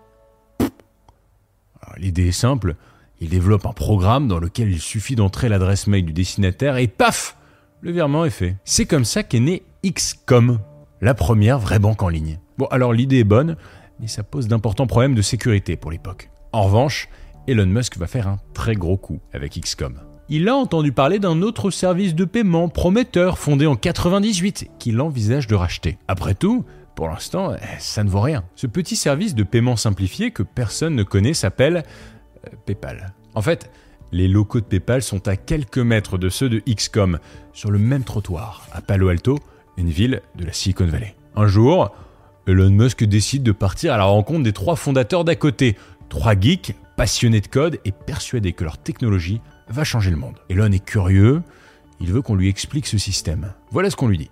L'idée 1.98 2.26
est 2.26 2.32
simple, 2.32 2.74
il 3.20 3.28
développe 3.28 3.64
un 3.64 3.72
programme 3.72 4.26
dans 4.26 4.40
lequel 4.40 4.72
il 4.72 4.80
suffit 4.80 5.14
d'entrer 5.14 5.48
l'adresse 5.48 5.86
mail 5.86 6.04
du 6.04 6.12
destinataire 6.12 6.78
et 6.78 6.88
paf 6.88 7.36
Le 7.80 7.92
virement 7.92 8.24
est 8.24 8.30
fait. 8.30 8.56
C'est 8.64 8.86
comme 8.86 9.04
ça 9.04 9.22
qu'est 9.22 9.38
né 9.38 9.62
XCOM, 9.84 10.58
la 11.00 11.14
première 11.14 11.58
vraie 11.58 11.78
banque 11.78 12.02
en 12.02 12.08
ligne. 12.08 12.38
Bon, 12.58 12.66
alors 12.66 12.92
l'idée 12.92 13.18
est 13.18 13.24
bonne, 13.24 13.56
mais 14.00 14.06
ça 14.06 14.22
pose 14.22 14.48
d'importants 14.48 14.86
problèmes 14.86 15.14
de 15.14 15.22
sécurité 15.22 15.76
pour 15.76 15.90
l'époque. 15.90 16.30
En 16.52 16.62
revanche, 16.62 17.08
Elon 17.46 17.66
Musk 17.66 17.96
va 17.98 18.06
faire 18.06 18.28
un 18.28 18.38
très 18.54 18.74
gros 18.74 18.96
coup 18.96 19.20
avec 19.32 19.60
XCOM. 19.60 20.00
Il 20.28 20.48
a 20.48 20.56
entendu 20.56 20.92
parler 20.92 21.18
d'un 21.18 21.42
autre 21.42 21.70
service 21.70 22.14
de 22.14 22.24
paiement 22.24 22.68
prometteur 22.68 23.38
fondé 23.38 23.66
en 23.66 23.76
98 23.76 24.70
qu'il 24.78 25.00
envisage 25.00 25.46
de 25.46 25.54
racheter. 25.54 25.98
Après 26.08 26.34
tout, 26.34 26.64
pour 26.94 27.08
l'instant, 27.08 27.54
eh, 27.54 27.78
ça 27.78 28.04
ne 28.04 28.08
vaut 28.08 28.20
rien. 28.20 28.44
Ce 28.54 28.66
petit 28.66 28.96
service 28.96 29.34
de 29.34 29.42
paiement 29.42 29.76
simplifié 29.76 30.30
que 30.30 30.42
personne 30.42 30.94
ne 30.94 31.02
connaît 31.02 31.34
s'appelle 31.34 31.82
euh, 32.46 32.50
PayPal. 32.64 33.12
En 33.34 33.42
fait, 33.42 33.70
les 34.12 34.28
locaux 34.28 34.60
de 34.60 34.64
PayPal 34.64 35.02
sont 35.02 35.28
à 35.28 35.36
quelques 35.36 35.78
mètres 35.78 36.16
de 36.16 36.28
ceux 36.28 36.48
de 36.48 36.60
XCOM, 36.60 37.18
sur 37.52 37.70
le 37.70 37.78
même 37.78 38.04
trottoir, 38.04 38.66
à 38.72 38.80
Palo 38.80 39.08
Alto, 39.08 39.38
une 39.76 39.90
ville 39.90 40.22
de 40.36 40.44
la 40.44 40.52
Silicon 40.52 40.86
Valley. 40.86 41.14
Un 41.36 41.46
jour, 41.46 41.90
Elon 42.46 42.70
Musk 42.70 43.04
décide 43.04 43.42
de 43.42 43.52
partir 43.52 43.94
à 43.94 43.96
la 43.96 44.04
rencontre 44.04 44.42
des 44.42 44.52
trois 44.52 44.76
fondateurs 44.76 45.24
d'à 45.24 45.36
côté, 45.36 45.76
trois 46.08 46.38
geeks 46.38 46.74
passionnés 46.96 47.40
de 47.40 47.46
code 47.46 47.78
et 47.84 47.92
persuadés 47.92 48.52
que 48.52 48.64
leur 48.64 48.78
technologie 48.78 49.40
va 49.68 49.84
changer 49.84 50.10
le 50.10 50.16
monde. 50.16 50.38
Elon 50.48 50.70
est 50.70 50.84
curieux, 50.84 51.42
il 52.00 52.12
veut 52.12 52.22
qu'on 52.22 52.34
lui 52.34 52.48
explique 52.48 52.86
ce 52.86 52.98
système. 52.98 53.52
Voilà 53.70 53.90
ce 53.90 53.96
qu'on 53.96 54.08
lui 54.08 54.18
dit. 54.18 54.30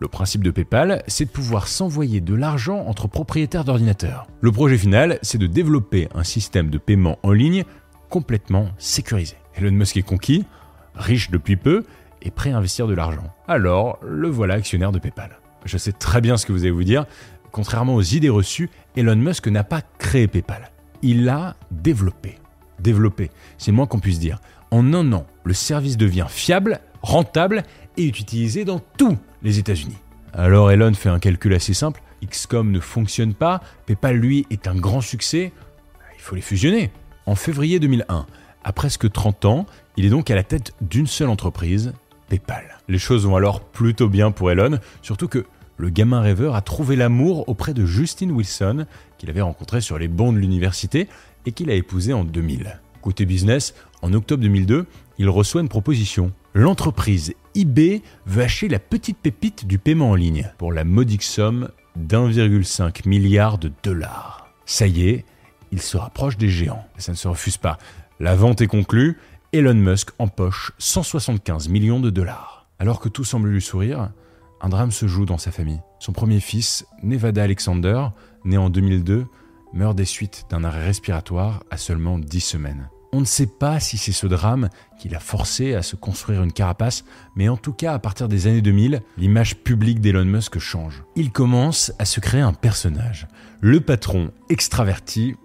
Le 0.00 0.08
principe 0.08 0.44
de 0.44 0.50
PayPal, 0.50 1.02
c'est 1.08 1.24
de 1.24 1.30
pouvoir 1.30 1.66
s'envoyer 1.66 2.20
de 2.20 2.34
l'argent 2.34 2.84
entre 2.86 3.08
propriétaires 3.08 3.64
d'ordinateurs. 3.64 4.28
Le 4.40 4.52
projet 4.52 4.78
final, 4.78 5.18
c'est 5.22 5.38
de 5.38 5.48
développer 5.48 6.08
un 6.14 6.22
système 6.22 6.70
de 6.70 6.78
paiement 6.78 7.18
en 7.24 7.32
ligne 7.32 7.64
complètement 8.08 8.68
sécurisé. 8.78 9.36
Elon 9.56 9.72
Musk 9.72 9.96
est 9.96 10.02
conquis, 10.02 10.44
riche 10.94 11.30
depuis 11.30 11.56
peu 11.56 11.84
et 12.22 12.30
prêt 12.30 12.52
à 12.52 12.56
investir 12.56 12.86
de 12.86 12.94
l'argent. 12.94 13.32
Alors, 13.46 13.98
le 14.02 14.28
voilà 14.28 14.54
actionnaire 14.54 14.92
de 14.92 14.98
PayPal. 14.98 15.38
Je 15.64 15.76
sais 15.76 15.92
très 15.92 16.20
bien 16.20 16.36
ce 16.36 16.46
que 16.46 16.52
vous 16.52 16.62
allez 16.62 16.70
vous 16.70 16.84
dire. 16.84 17.06
Contrairement 17.50 17.94
aux 17.94 18.02
idées 18.02 18.28
reçues, 18.28 18.70
Elon 18.96 19.16
Musk 19.16 19.48
n'a 19.48 19.64
pas 19.64 19.82
créé 19.98 20.26
PayPal. 20.28 20.70
Il 21.02 21.24
l'a 21.24 21.56
développé. 21.70 22.38
Développé, 22.80 23.30
c'est 23.56 23.70
le 23.70 23.76
moins 23.76 23.86
qu'on 23.86 23.98
puisse 23.98 24.18
dire. 24.18 24.38
En 24.70 24.92
un 24.92 25.12
an, 25.12 25.26
le 25.44 25.54
service 25.54 25.96
devient 25.96 26.26
fiable, 26.28 26.80
rentable 27.02 27.62
et 27.96 28.04
utilisé 28.04 28.64
dans 28.64 28.78
tous 28.78 29.16
les 29.42 29.58
États-Unis. 29.58 29.96
Alors 30.32 30.70
Elon 30.70 30.94
fait 30.94 31.08
un 31.08 31.18
calcul 31.18 31.54
assez 31.54 31.74
simple. 31.74 32.02
XCOM 32.24 32.70
ne 32.70 32.80
fonctionne 32.80 33.34
pas, 33.34 33.60
PayPal 33.86 34.16
lui 34.16 34.46
est 34.50 34.66
un 34.68 34.74
grand 34.74 35.00
succès. 35.00 35.52
Il 36.16 36.20
faut 36.20 36.34
les 36.34 36.42
fusionner. 36.42 36.90
En 37.26 37.34
février 37.34 37.80
2001, 37.80 38.26
à 38.64 38.72
presque 38.72 39.10
30 39.10 39.44
ans, 39.44 39.66
il 39.96 40.04
est 40.04 40.10
donc 40.10 40.30
à 40.30 40.34
la 40.34 40.42
tête 40.42 40.72
d'une 40.80 41.06
seule 41.06 41.28
entreprise, 41.28 41.92
Les 42.88 42.98
choses 42.98 43.26
vont 43.26 43.36
alors 43.36 43.60
plutôt 43.60 44.08
bien 44.08 44.30
pour 44.30 44.50
Elon, 44.50 44.78
surtout 45.02 45.28
que 45.28 45.44
le 45.76 45.90
gamin 45.90 46.20
rêveur 46.20 46.54
a 46.54 46.62
trouvé 46.62 46.96
l'amour 46.96 47.48
auprès 47.48 47.72
de 47.72 47.86
Justin 47.86 48.30
Wilson, 48.30 48.86
qu'il 49.16 49.30
avait 49.30 49.40
rencontré 49.40 49.80
sur 49.80 49.98
les 49.98 50.08
bancs 50.08 50.34
de 50.34 50.40
l'université 50.40 51.08
et 51.46 51.52
qu'il 51.52 51.70
a 51.70 51.74
épousé 51.74 52.12
en 52.12 52.24
2000. 52.24 52.80
Côté 53.00 53.26
business, 53.26 53.74
en 54.02 54.12
octobre 54.12 54.42
2002, 54.42 54.86
il 55.18 55.28
reçoit 55.28 55.60
une 55.60 55.68
proposition. 55.68 56.32
L'entreprise 56.52 57.34
eBay 57.54 58.02
veut 58.26 58.42
acheter 58.42 58.68
la 58.68 58.80
petite 58.80 59.18
pépite 59.18 59.66
du 59.66 59.78
paiement 59.78 60.10
en 60.10 60.14
ligne 60.14 60.50
pour 60.58 60.72
la 60.72 60.84
modique 60.84 61.22
somme 61.22 61.68
d'1,5 61.96 63.08
milliard 63.08 63.58
de 63.58 63.70
dollars. 63.82 64.48
Ça 64.66 64.86
y 64.86 65.08
est, 65.08 65.24
il 65.70 65.80
se 65.80 65.96
rapproche 65.96 66.36
des 66.36 66.48
géants. 66.48 66.84
Ça 66.98 67.12
ne 67.12 67.16
se 67.16 67.28
refuse 67.28 67.56
pas. 67.56 67.78
La 68.20 68.34
vente 68.34 68.60
est 68.60 68.66
conclue 68.66 69.16
Elon 69.54 69.72
Musk 69.72 70.10
empoche 70.18 70.72
175 70.76 71.70
millions 71.70 72.00
de 72.00 72.10
dollars. 72.10 72.66
Alors 72.78 73.00
que 73.00 73.08
tout 73.08 73.24
semble 73.24 73.48
lui 73.48 73.62
sourire, 73.62 74.10
un 74.60 74.68
drame 74.68 74.90
se 74.90 75.06
joue 75.06 75.24
dans 75.24 75.38
sa 75.38 75.50
famille. 75.50 75.80
Son 76.00 76.12
premier 76.12 76.38
fils, 76.38 76.84
Nevada 77.02 77.44
Alexander, 77.44 78.08
né 78.44 78.58
en 78.58 78.68
2002, 78.68 79.24
meurt 79.72 79.96
des 79.96 80.04
suites 80.04 80.44
d'un 80.50 80.64
arrêt 80.64 80.84
respiratoire 80.84 81.64
à 81.70 81.78
seulement 81.78 82.18
10 82.18 82.40
semaines. 82.40 82.90
On 83.14 83.20
ne 83.20 83.24
sait 83.24 83.46
pas 83.46 83.80
si 83.80 83.96
c'est 83.96 84.12
ce 84.12 84.26
drame 84.26 84.68
qui 84.98 85.08
l'a 85.08 85.18
forcé 85.18 85.74
à 85.74 85.80
se 85.80 85.96
construire 85.96 86.42
une 86.42 86.52
carapace, 86.52 87.06
mais 87.34 87.48
en 87.48 87.56
tout 87.56 87.72
cas, 87.72 87.94
à 87.94 87.98
partir 87.98 88.28
des 88.28 88.48
années 88.48 88.60
2000, 88.60 89.00
l'image 89.16 89.56
publique 89.56 90.02
d'Elon 90.02 90.26
Musk 90.26 90.58
change. 90.58 91.04
Il 91.16 91.32
commence 91.32 91.90
à 91.98 92.04
se 92.04 92.20
créer 92.20 92.42
un 92.42 92.52
personnage, 92.52 93.26
le 93.62 93.80
patron 93.80 94.30
extraverti 94.50 95.36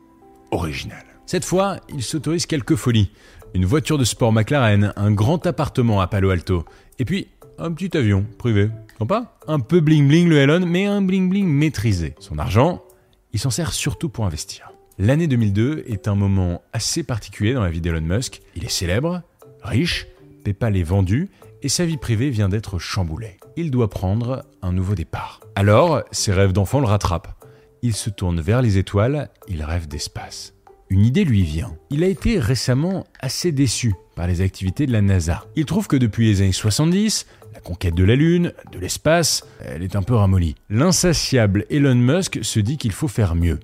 original. 0.51 1.05
Cette 1.25 1.45
fois, 1.45 1.77
il 1.87 2.03
s'autorise 2.03 2.45
quelques 2.45 2.75
folies 2.75 3.09
une 3.53 3.65
voiture 3.65 3.97
de 3.97 4.03
sport 4.03 4.33
McLaren, 4.33 4.93
un 4.95 5.11
grand 5.11 5.45
appartement 5.45 6.01
à 6.01 6.07
Palo 6.07 6.31
Alto, 6.31 6.65
et 6.99 7.05
puis 7.05 7.27
un 7.57 7.71
petit 7.71 7.95
avion 7.95 8.25
privé. 8.37 8.69
Sympa 8.97 9.37
Un 9.47 9.59
peu 9.59 9.79
bling 9.79 10.07
bling 10.07 10.27
le 10.27 10.37
Elon, 10.37 10.65
mais 10.65 10.85
un 10.85 11.01
bling 11.01 11.29
bling 11.29 11.47
maîtrisé. 11.47 12.15
Son 12.19 12.39
argent, 12.39 12.83
il 13.31 13.39
s'en 13.39 13.51
sert 13.51 13.73
surtout 13.73 14.09
pour 14.09 14.25
investir. 14.25 14.71
L'année 14.97 15.27
2002 15.27 15.85
est 15.87 16.07
un 16.07 16.15
moment 16.15 16.61
assez 16.71 17.03
particulier 17.03 17.53
dans 17.53 17.63
la 17.63 17.69
vie 17.69 17.81
d'Elon 17.81 18.01
Musk. 18.01 18.41
Il 18.55 18.63
est 18.63 18.71
célèbre, 18.71 19.21
riche, 19.61 20.07
PayPal 20.43 20.77
est 20.77 20.83
vendu, 20.83 21.29
et 21.61 21.69
sa 21.69 21.85
vie 21.85 21.97
privée 21.97 22.29
vient 22.29 22.49
d'être 22.49 22.79
chamboulée. 22.79 23.37
Il 23.55 23.71
doit 23.71 23.89
prendre 23.89 24.45
un 24.61 24.71
nouveau 24.71 24.95
départ. 24.95 25.41
Alors, 25.55 26.03
ses 26.11 26.33
rêves 26.33 26.53
d'enfant 26.53 26.79
le 26.79 26.87
rattrapent. 26.87 27.35
Il 27.81 27.95
se 27.95 28.09
tourne 28.09 28.41
vers 28.41 28.61
les 28.61 28.77
étoiles, 28.77 29.29
il 29.47 29.63
rêve 29.63 29.87
d'espace 29.87 30.52
une 30.89 31.05
idée 31.05 31.25
lui 31.25 31.43
vient. 31.43 31.75
Il 31.89 32.03
a 32.03 32.07
été 32.07 32.39
récemment 32.39 33.05
assez 33.19 33.51
déçu 33.51 33.95
par 34.15 34.27
les 34.27 34.41
activités 34.41 34.85
de 34.85 34.91
la 34.91 35.01
NASA. 35.01 35.45
Il 35.55 35.65
trouve 35.65 35.87
que 35.87 35.95
depuis 35.95 36.27
les 36.27 36.41
années 36.41 36.51
70, 36.51 37.25
la 37.53 37.59
conquête 37.59 37.95
de 37.95 38.03
la 38.03 38.15
Lune, 38.15 38.53
de 38.71 38.79
l'espace, 38.79 39.45
elle 39.59 39.83
est 39.83 39.95
un 39.95 40.03
peu 40.03 40.15
ramollie. 40.15 40.55
L'insatiable 40.69 41.65
Elon 41.69 41.95
Musk 41.95 42.39
se 42.43 42.59
dit 42.59 42.77
qu'il 42.77 42.91
faut 42.91 43.07
faire 43.07 43.35
mieux. 43.35 43.59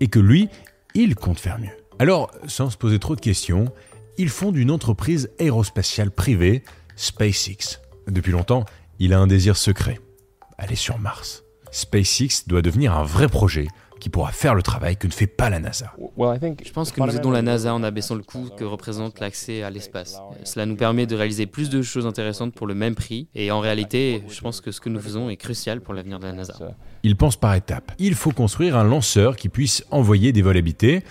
Et 0.00 0.08
que 0.08 0.18
lui, 0.18 0.48
il 0.94 1.14
compte 1.14 1.40
faire 1.40 1.58
mieux. 1.58 1.76
Alors, 1.98 2.30
sans 2.46 2.70
se 2.70 2.76
poser 2.76 2.98
trop 2.98 3.16
de 3.16 3.20
questions, 3.20 3.72
il 4.18 4.28
fonde 4.28 4.56
une 4.56 4.70
entreprise 4.70 5.30
aérospatiale 5.38 6.10
privée, 6.10 6.62
SpaceX. 6.96 7.80
Depuis 8.08 8.32
longtemps, 8.32 8.64
il 8.98 9.12
a 9.12 9.18
un 9.18 9.26
désir 9.26 9.56
secret. 9.56 9.98
Aller 10.58 10.76
sur 10.76 10.98
Mars. 10.98 11.44
SpaceX 11.70 12.44
doit 12.46 12.62
devenir 12.62 12.96
un 12.96 13.04
vrai 13.04 13.28
projet 13.28 13.68
qui 13.98 14.08
pourra 14.08 14.32
faire 14.32 14.54
le 14.54 14.62
travail 14.62 14.96
que 14.96 15.06
ne 15.06 15.12
fait 15.12 15.26
pas 15.26 15.50
la 15.50 15.60
NASA. 15.60 15.94
Je 15.98 16.72
pense 16.72 16.92
que 16.92 17.00
nous 17.00 17.16
aidons 17.16 17.30
la 17.30 17.42
NASA 17.42 17.74
en 17.74 17.82
abaissant 17.82 18.14
le 18.14 18.22
coût 18.22 18.48
que 18.56 18.64
représente 18.64 19.20
l'accès 19.20 19.62
à 19.62 19.70
l'espace. 19.70 20.20
Cela 20.44 20.66
nous 20.66 20.76
permet 20.76 21.06
de 21.06 21.16
réaliser 21.16 21.46
plus 21.46 21.70
de 21.70 21.82
choses 21.82 22.06
intéressantes 22.06 22.54
pour 22.54 22.66
le 22.66 22.74
même 22.74 22.94
prix. 22.94 23.28
Et 23.34 23.50
en 23.50 23.60
réalité, 23.60 24.22
je 24.28 24.40
pense 24.40 24.60
que 24.60 24.70
ce 24.70 24.80
que 24.80 24.88
nous 24.88 25.00
faisons 25.00 25.30
est 25.30 25.36
crucial 25.36 25.80
pour 25.80 25.94
l'avenir 25.94 26.18
de 26.18 26.26
la 26.26 26.32
NASA. 26.32 26.54
Il 27.02 27.16
pense 27.16 27.36
par 27.36 27.54
étapes. 27.54 27.92
Il 27.98 28.14
faut 28.14 28.32
construire 28.32 28.76
un 28.76 28.84
lanceur 28.84 29.36
qui 29.36 29.48
puisse 29.48 29.84
envoyer 29.90 30.32
des 30.32 30.42
vols 30.42 30.56
habités, 30.56 31.02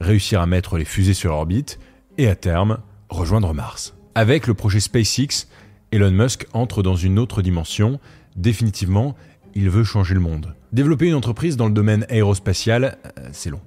réussir 0.00 0.40
à 0.40 0.46
mettre 0.46 0.78
les 0.78 0.84
fusées 0.84 1.14
sur 1.14 1.32
orbite 1.32 1.78
et 2.16 2.28
à 2.28 2.34
terme 2.34 2.78
rejoindre 3.08 3.54
Mars. 3.54 3.94
Avec 4.14 4.46
le 4.46 4.54
projet 4.54 4.80
SpaceX, 4.80 5.48
Elon 5.92 6.10
Musk 6.10 6.46
entre 6.52 6.82
dans 6.82 6.96
une 6.96 7.18
autre 7.18 7.42
dimension. 7.42 8.00
Définitivement, 8.36 9.16
il 9.54 9.70
veut 9.70 9.84
changer 9.84 10.14
le 10.14 10.20
monde. 10.20 10.54
Développer 10.72 11.06
une 11.06 11.14
entreprise 11.14 11.56
dans 11.56 11.66
le 11.66 11.72
domaine 11.72 12.06
aérospatial, 12.08 12.98
euh, 13.18 13.28
c'est 13.32 13.50
long. 13.50 13.60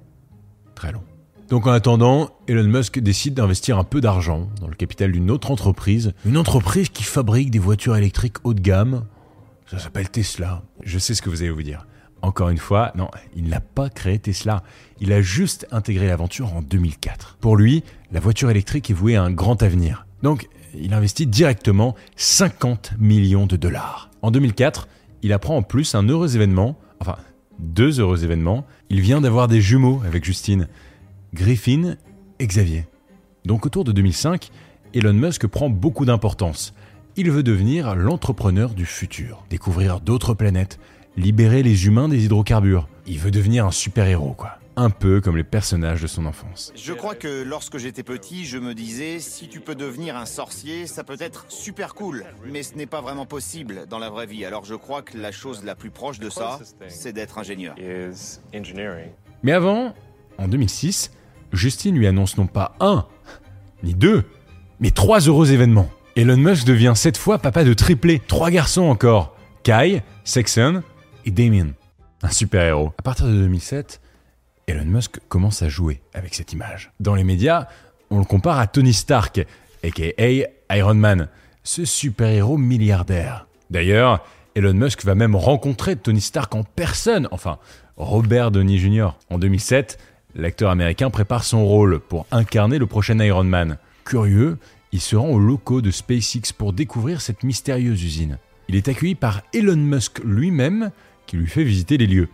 Très 0.74 0.92
long. 0.92 1.02
Donc 1.48 1.66
en 1.66 1.72
attendant, 1.72 2.30
Elon 2.48 2.64
Musk 2.64 2.98
décide 2.98 3.34
d'investir 3.34 3.78
un 3.78 3.84
peu 3.84 4.00
d'argent 4.00 4.48
dans 4.60 4.68
le 4.68 4.74
capital 4.74 5.12
d'une 5.12 5.30
autre 5.30 5.50
entreprise, 5.50 6.14
une 6.24 6.38
entreprise 6.38 6.88
qui 6.88 7.02
fabrique 7.02 7.50
des 7.50 7.58
voitures 7.58 7.96
électriques 7.96 8.36
haut 8.44 8.54
de 8.54 8.60
gamme. 8.60 9.04
Ça 9.66 9.78
s'appelle 9.78 10.08
Tesla. 10.08 10.62
Je 10.82 10.98
sais 10.98 11.14
ce 11.14 11.20
que 11.20 11.28
vous 11.28 11.42
allez 11.42 11.50
vous 11.50 11.62
dire. 11.62 11.86
Encore 12.22 12.50
une 12.50 12.58
fois, 12.58 12.92
non, 12.94 13.10
il 13.34 13.48
n'a 13.48 13.60
pas 13.60 13.90
créé 13.90 14.18
Tesla. 14.18 14.62
Il 15.00 15.12
a 15.12 15.20
juste 15.20 15.66
intégré 15.72 16.06
l'aventure 16.06 16.54
en 16.54 16.62
2004. 16.62 17.36
Pour 17.40 17.56
lui, 17.56 17.82
la 18.12 18.20
voiture 18.20 18.48
électrique 18.48 18.90
est 18.90 18.94
vouée 18.94 19.16
à 19.16 19.22
un 19.24 19.30
grand 19.30 19.62
avenir. 19.62 20.06
Donc, 20.22 20.48
il 20.74 20.94
investit 20.94 21.26
directement 21.26 21.96
50 22.16 22.92
millions 22.98 23.46
de 23.46 23.56
dollars. 23.56 24.10
En 24.22 24.30
2004, 24.30 24.88
il 25.22 25.32
apprend 25.32 25.56
en 25.56 25.62
plus 25.62 25.94
un 25.94 26.08
heureux 26.08 26.34
événement 26.34 26.76
enfin 27.02 27.16
deux 27.58 28.00
heureux 28.00 28.24
événements. 28.24 28.64
Il 28.90 29.00
vient 29.00 29.20
d'avoir 29.20 29.48
des 29.48 29.60
jumeaux 29.60 30.00
avec 30.06 30.24
Justine, 30.24 30.68
Griffin 31.34 31.96
et 32.38 32.46
Xavier. 32.46 32.86
Donc 33.44 33.66
autour 33.66 33.84
de 33.84 33.92
2005, 33.92 34.50
Elon 34.94 35.12
Musk 35.12 35.46
prend 35.46 35.68
beaucoup 35.68 36.04
d'importance. 36.04 36.74
il 37.16 37.30
veut 37.30 37.42
devenir 37.42 37.94
l'entrepreneur 37.94 38.70
du 38.70 38.86
futur, 38.86 39.44
découvrir 39.50 40.00
d'autres 40.00 40.34
planètes, 40.34 40.78
libérer 41.16 41.62
les 41.62 41.86
humains 41.86 42.08
des 42.08 42.24
hydrocarbures. 42.24 42.88
Il 43.06 43.18
veut 43.18 43.30
devenir 43.30 43.66
un 43.66 43.70
super-héros, 43.70 44.34
quoi. 44.36 44.58
Un 44.76 44.88
peu 44.88 45.20
comme 45.20 45.36
les 45.36 45.44
personnages 45.44 46.00
de 46.00 46.06
son 46.06 46.24
enfance. 46.24 46.72
Je 46.74 46.94
crois 46.94 47.14
que 47.14 47.42
lorsque 47.42 47.76
j'étais 47.76 48.02
petit, 48.02 48.46
je 48.46 48.56
me 48.56 48.74
disais, 48.74 49.18
si 49.18 49.48
tu 49.48 49.60
peux 49.60 49.74
devenir 49.74 50.16
un 50.16 50.24
sorcier, 50.24 50.86
ça 50.86 51.04
peut 51.04 51.18
être 51.20 51.44
super 51.48 51.94
cool. 51.94 52.24
Mais 52.50 52.62
ce 52.62 52.74
n'est 52.76 52.86
pas 52.86 53.02
vraiment 53.02 53.26
possible 53.26 53.86
dans 53.88 53.98
la 53.98 54.08
vraie 54.08 54.26
vie. 54.26 54.46
Alors 54.46 54.64
je 54.64 54.74
crois 54.74 55.02
que 55.02 55.18
la 55.18 55.30
chose 55.30 55.62
la 55.62 55.74
plus 55.74 55.90
proche 55.90 56.18
de 56.20 56.30
ça, 56.30 56.58
c'est 56.88 57.12
d'être 57.12 57.38
ingénieur. 57.38 57.74
Mais 59.42 59.52
avant, 59.52 59.94
en 60.38 60.48
2006, 60.48 61.10
Justine 61.52 61.96
lui 61.96 62.06
annonce 62.06 62.38
non 62.38 62.46
pas 62.46 62.74
un, 62.80 63.06
ni 63.82 63.94
deux, 63.94 64.24
mais 64.80 64.90
trois 64.90 65.20
heureux 65.20 65.52
événements. 65.52 65.90
Elon 66.16 66.36
Musk 66.36 66.66
devient 66.66 66.92
cette 66.94 67.16
fois 67.16 67.38
papa 67.38 67.64
de 67.64 67.74
triplé, 67.74 68.20
trois 68.26 68.50
garçons 68.50 68.82
encore, 68.82 69.36
Kai, 69.62 70.02
Saxon 70.24 70.82
et 71.24 71.30
Damien. 71.30 71.68
Un 72.22 72.30
super-héros. 72.30 72.92
À 72.98 73.02
partir 73.02 73.26
de 73.26 73.32
2007, 73.32 74.00
Elon 74.72 74.86
Musk 74.86 75.20
commence 75.28 75.60
à 75.60 75.68
jouer 75.68 76.00
avec 76.14 76.34
cette 76.34 76.54
image. 76.54 76.92
Dans 76.98 77.14
les 77.14 77.24
médias, 77.24 77.66
on 78.10 78.18
le 78.18 78.24
compare 78.24 78.58
à 78.58 78.66
Tony 78.66 78.94
Stark, 78.94 79.46
aka 79.84 80.48
Iron 80.70 80.94
Man, 80.94 81.28
ce 81.62 81.84
super-héros 81.84 82.56
milliardaire. 82.56 83.46
D'ailleurs, 83.68 84.24
Elon 84.54 84.72
Musk 84.72 85.04
va 85.04 85.14
même 85.14 85.36
rencontrer 85.36 85.96
Tony 85.96 86.22
Stark 86.22 86.54
en 86.54 86.64
personne, 86.64 87.28
enfin 87.32 87.58
Robert 87.98 88.50
Downey 88.50 88.78
Jr. 88.78 89.10
En 89.28 89.38
2007, 89.38 89.98
l'acteur 90.34 90.70
américain 90.70 91.10
prépare 91.10 91.44
son 91.44 91.66
rôle 91.66 92.00
pour 92.00 92.26
incarner 92.30 92.78
le 92.78 92.86
prochain 92.86 93.18
Iron 93.18 93.44
Man. 93.44 93.76
Curieux, 94.06 94.56
il 94.92 95.02
se 95.02 95.16
rend 95.16 95.28
aux 95.28 95.38
locaux 95.38 95.82
de 95.82 95.90
SpaceX 95.90 96.54
pour 96.56 96.72
découvrir 96.72 97.20
cette 97.20 97.42
mystérieuse 97.42 98.02
usine. 98.02 98.38
Il 98.68 98.76
est 98.76 98.88
accueilli 98.88 99.16
par 99.16 99.42
Elon 99.52 99.76
Musk 99.76 100.20
lui-même, 100.24 100.92
qui 101.26 101.36
lui 101.36 101.46
fait 101.46 101.64
visiter 101.64 101.98
les 101.98 102.06
lieux. 102.06 102.28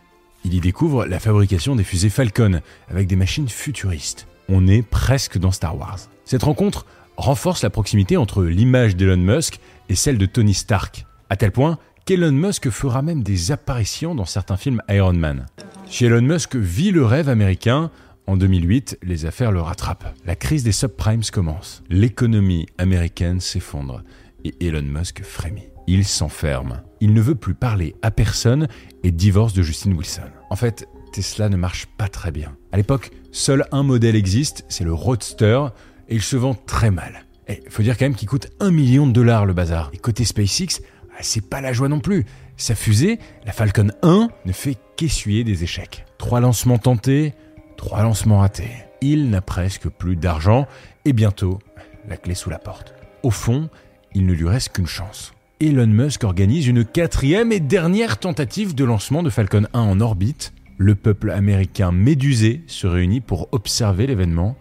Il 0.45 0.55
y 0.55 0.61
découvre 0.61 1.07
la 1.07 1.19
fabrication 1.19 1.77
des 1.77 1.85
fusées 1.85 2.11
Falcon, 2.11 2.61
avec 2.89 3.07
des 3.07 3.17
machines 3.17 3.49
futuristes. 3.49 4.27
On 4.49 4.67
est 4.67 4.83
presque 4.83 5.39
dans 5.39 5.53
Star 5.53 5.79
Wars. 5.79 5.99
Cette 6.25 6.43
rencontre 6.43 6.87
renforce 7.17 7.63
la 7.63 7.71
proximité 7.71 8.17
entre 8.17 8.45
l'image 8.45 8.97
d'Elon 8.97 9.17
Musk 9.17 9.59
et 9.89 9.95
celle 9.95 10.19
de 10.19 10.27
Tony 10.27 10.55
Stark, 10.55 11.07
à 11.31 11.37
tel 11.37 11.53
point 11.53 11.79
qu'Elon 12.05 12.33
Musk 12.33 12.71
fera 12.71 13.03
même 13.03 13.23
des 13.23 13.53
apparitions 13.53 14.15
dans 14.15 14.25
certains 14.25 14.57
films 14.57 14.83
Iron 14.89 15.13
Man. 15.13 15.47
Si 15.91 16.05
Elon 16.05 16.23
Musk 16.23 16.57
vit 16.57 16.91
le 16.91 17.05
rêve 17.05 17.29
américain, 17.29 17.91
en 18.27 18.37
2008, 18.37 18.99
les 19.03 19.27
affaires 19.27 19.53
le 19.53 19.61
rattrapent. 19.61 20.15
La 20.25 20.37
crise 20.37 20.63
des 20.63 20.73
subprimes 20.73 21.25
commence. 21.33 21.83
L'économie 21.89 22.67
américaine 22.79 23.41
s'effondre 23.41 24.03
et 24.45 24.55
Elon 24.67 24.83
Musk 24.83 25.23
frémit. 25.23 25.69
Il 25.91 26.05
s'enferme. 26.05 26.83
Il 27.01 27.15
ne 27.15 27.21
veut 27.23 27.35
plus 27.35 27.55
parler 27.55 27.97
à 28.03 28.11
personne 28.11 28.69
et 29.03 29.11
divorce 29.11 29.55
de 29.55 29.63
Justin 29.63 29.93
Wilson. 29.93 30.29
En 30.51 30.55
fait, 30.55 30.87
Tesla 31.15 31.49
ne 31.49 31.57
marche 31.57 31.87
pas 31.87 32.09
très 32.09 32.31
bien. 32.31 32.55
À 32.73 32.77
l'époque, 32.77 33.11
seul 33.33 33.65
un 33.73 33.83
modèle 33.83 34.15
existe, 34.15 34.67
c'est 34.69 34.85
le 34.85 34.93
Roadster, 34.93 35.69
et 36.11 36.15
il 36.15 36.23
se 36.23 36.37
vend 36.37 36.53
très 36.55 36.91
mal. 36.91 37.25
Il 37.49 37.71
faut 37.71 37.83
dire 37.83 37.97
quand 37.97 38.05
même 38.05 38.15
qu'il 38.15 38.29
coûte 38.29 38.49
un 38.61 38.71
million 38.71 39.07
de 39.07 39.13
dollars 39.13 39.47
le 39.47 39.55
bazar. 39.55 39.91
Et 39.95 39.97
côté 39.97 40.27
SpaceX, 40.27 40.83
ah, 41.13 41.23
c'est 41.23 41.49
pas 41.49 41.63
la 41.63 41.73
joie 41.73 41.89
non 41.89 42.01
plus. 42.01 42.27
Sa 42.59 42.75
fusée, 42.75 43.19
la 43.47 43.53
Falcon 43.53 43.89
1, 44.03 44.29
ne 44.45 44.53
fait 44.53 44.77
qu'essuyer 44.97 45.43
des 45.43 45.65
échecs. 45.65 46.05
Trois 46.19 46.41
lancements 46.41 46.77
tentés, 46.77 47.33
Trois 47.79 48.03
lancements 48.03 48.41
ratés. 48.41 48.73
Il 49.01 49.31
n'a 49.31 49.41
presque 49.41 49.89
plus 49.89 50.17
d'argent 50.17 50.67
et 51.05 51.13
bientôt 51.13 51.61
la 52.09 52.17
clé 52.17 52.35
sous 52.35 52.51
la 52.51 52.59
porte. 52.59 52.93
Au 53.23 53.31
fond, 53.31 53.71
il 54.15 54.27
ne 54.27 54.33
lui 54.33 54.49
reste 54.49 54.71
qu'une 54.71 54.89
chance. 54.89 55.33
Elon 55.61 55.89
Musk 55.89 56.23
organise 56.23 56.69
une 56.69 56.85
quatrième 56.85 57.51
et 57.51 57.59
dernière 57.59 58.19
tentative 58.19 58.77
de 58.77 58.85
lancement 58.85 59.25
de 59.25 59.31
Falcon 59.31 59.67
1 59.73 59.81
en 59.81 60.01
orbite. 60.01 60.53
Le 60.77 60.95
peuple 60.95 61.33
américain 61.33 61.91
médusé 61.91 62.63
se 62.69 62.87
réunit 62.87 63.21
pour 63.21 63.49
observer 63.51 64.07
l'événement. 64.07 64.57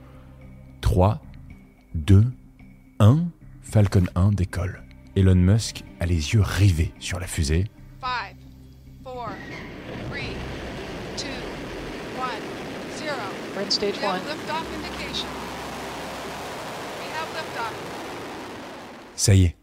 3, 0.82 1.22
2, 1.94 2.26
1, 3.00 3.26
Falcon 3.62 4.06
1 4.16 4.32
décolle. 4.32 4.82
Elon 5.16 5.36
Musk 5.36 5.84
a 6.00 6.08
les 6.08 6.34
yeux 6.34 6.42
rivés 6.42 6.92
sur 7.00 7.20
la 7.20 7.28
fusée. 7.28 7.66
5, 8.02 8.08
4, 13.80 13.92
3, 13.94 14.14
2, 14.18 14.20
1. 14.50 14.58
Ça 19.16 19.36
y 19.36 19.44
est, 19.44 19.57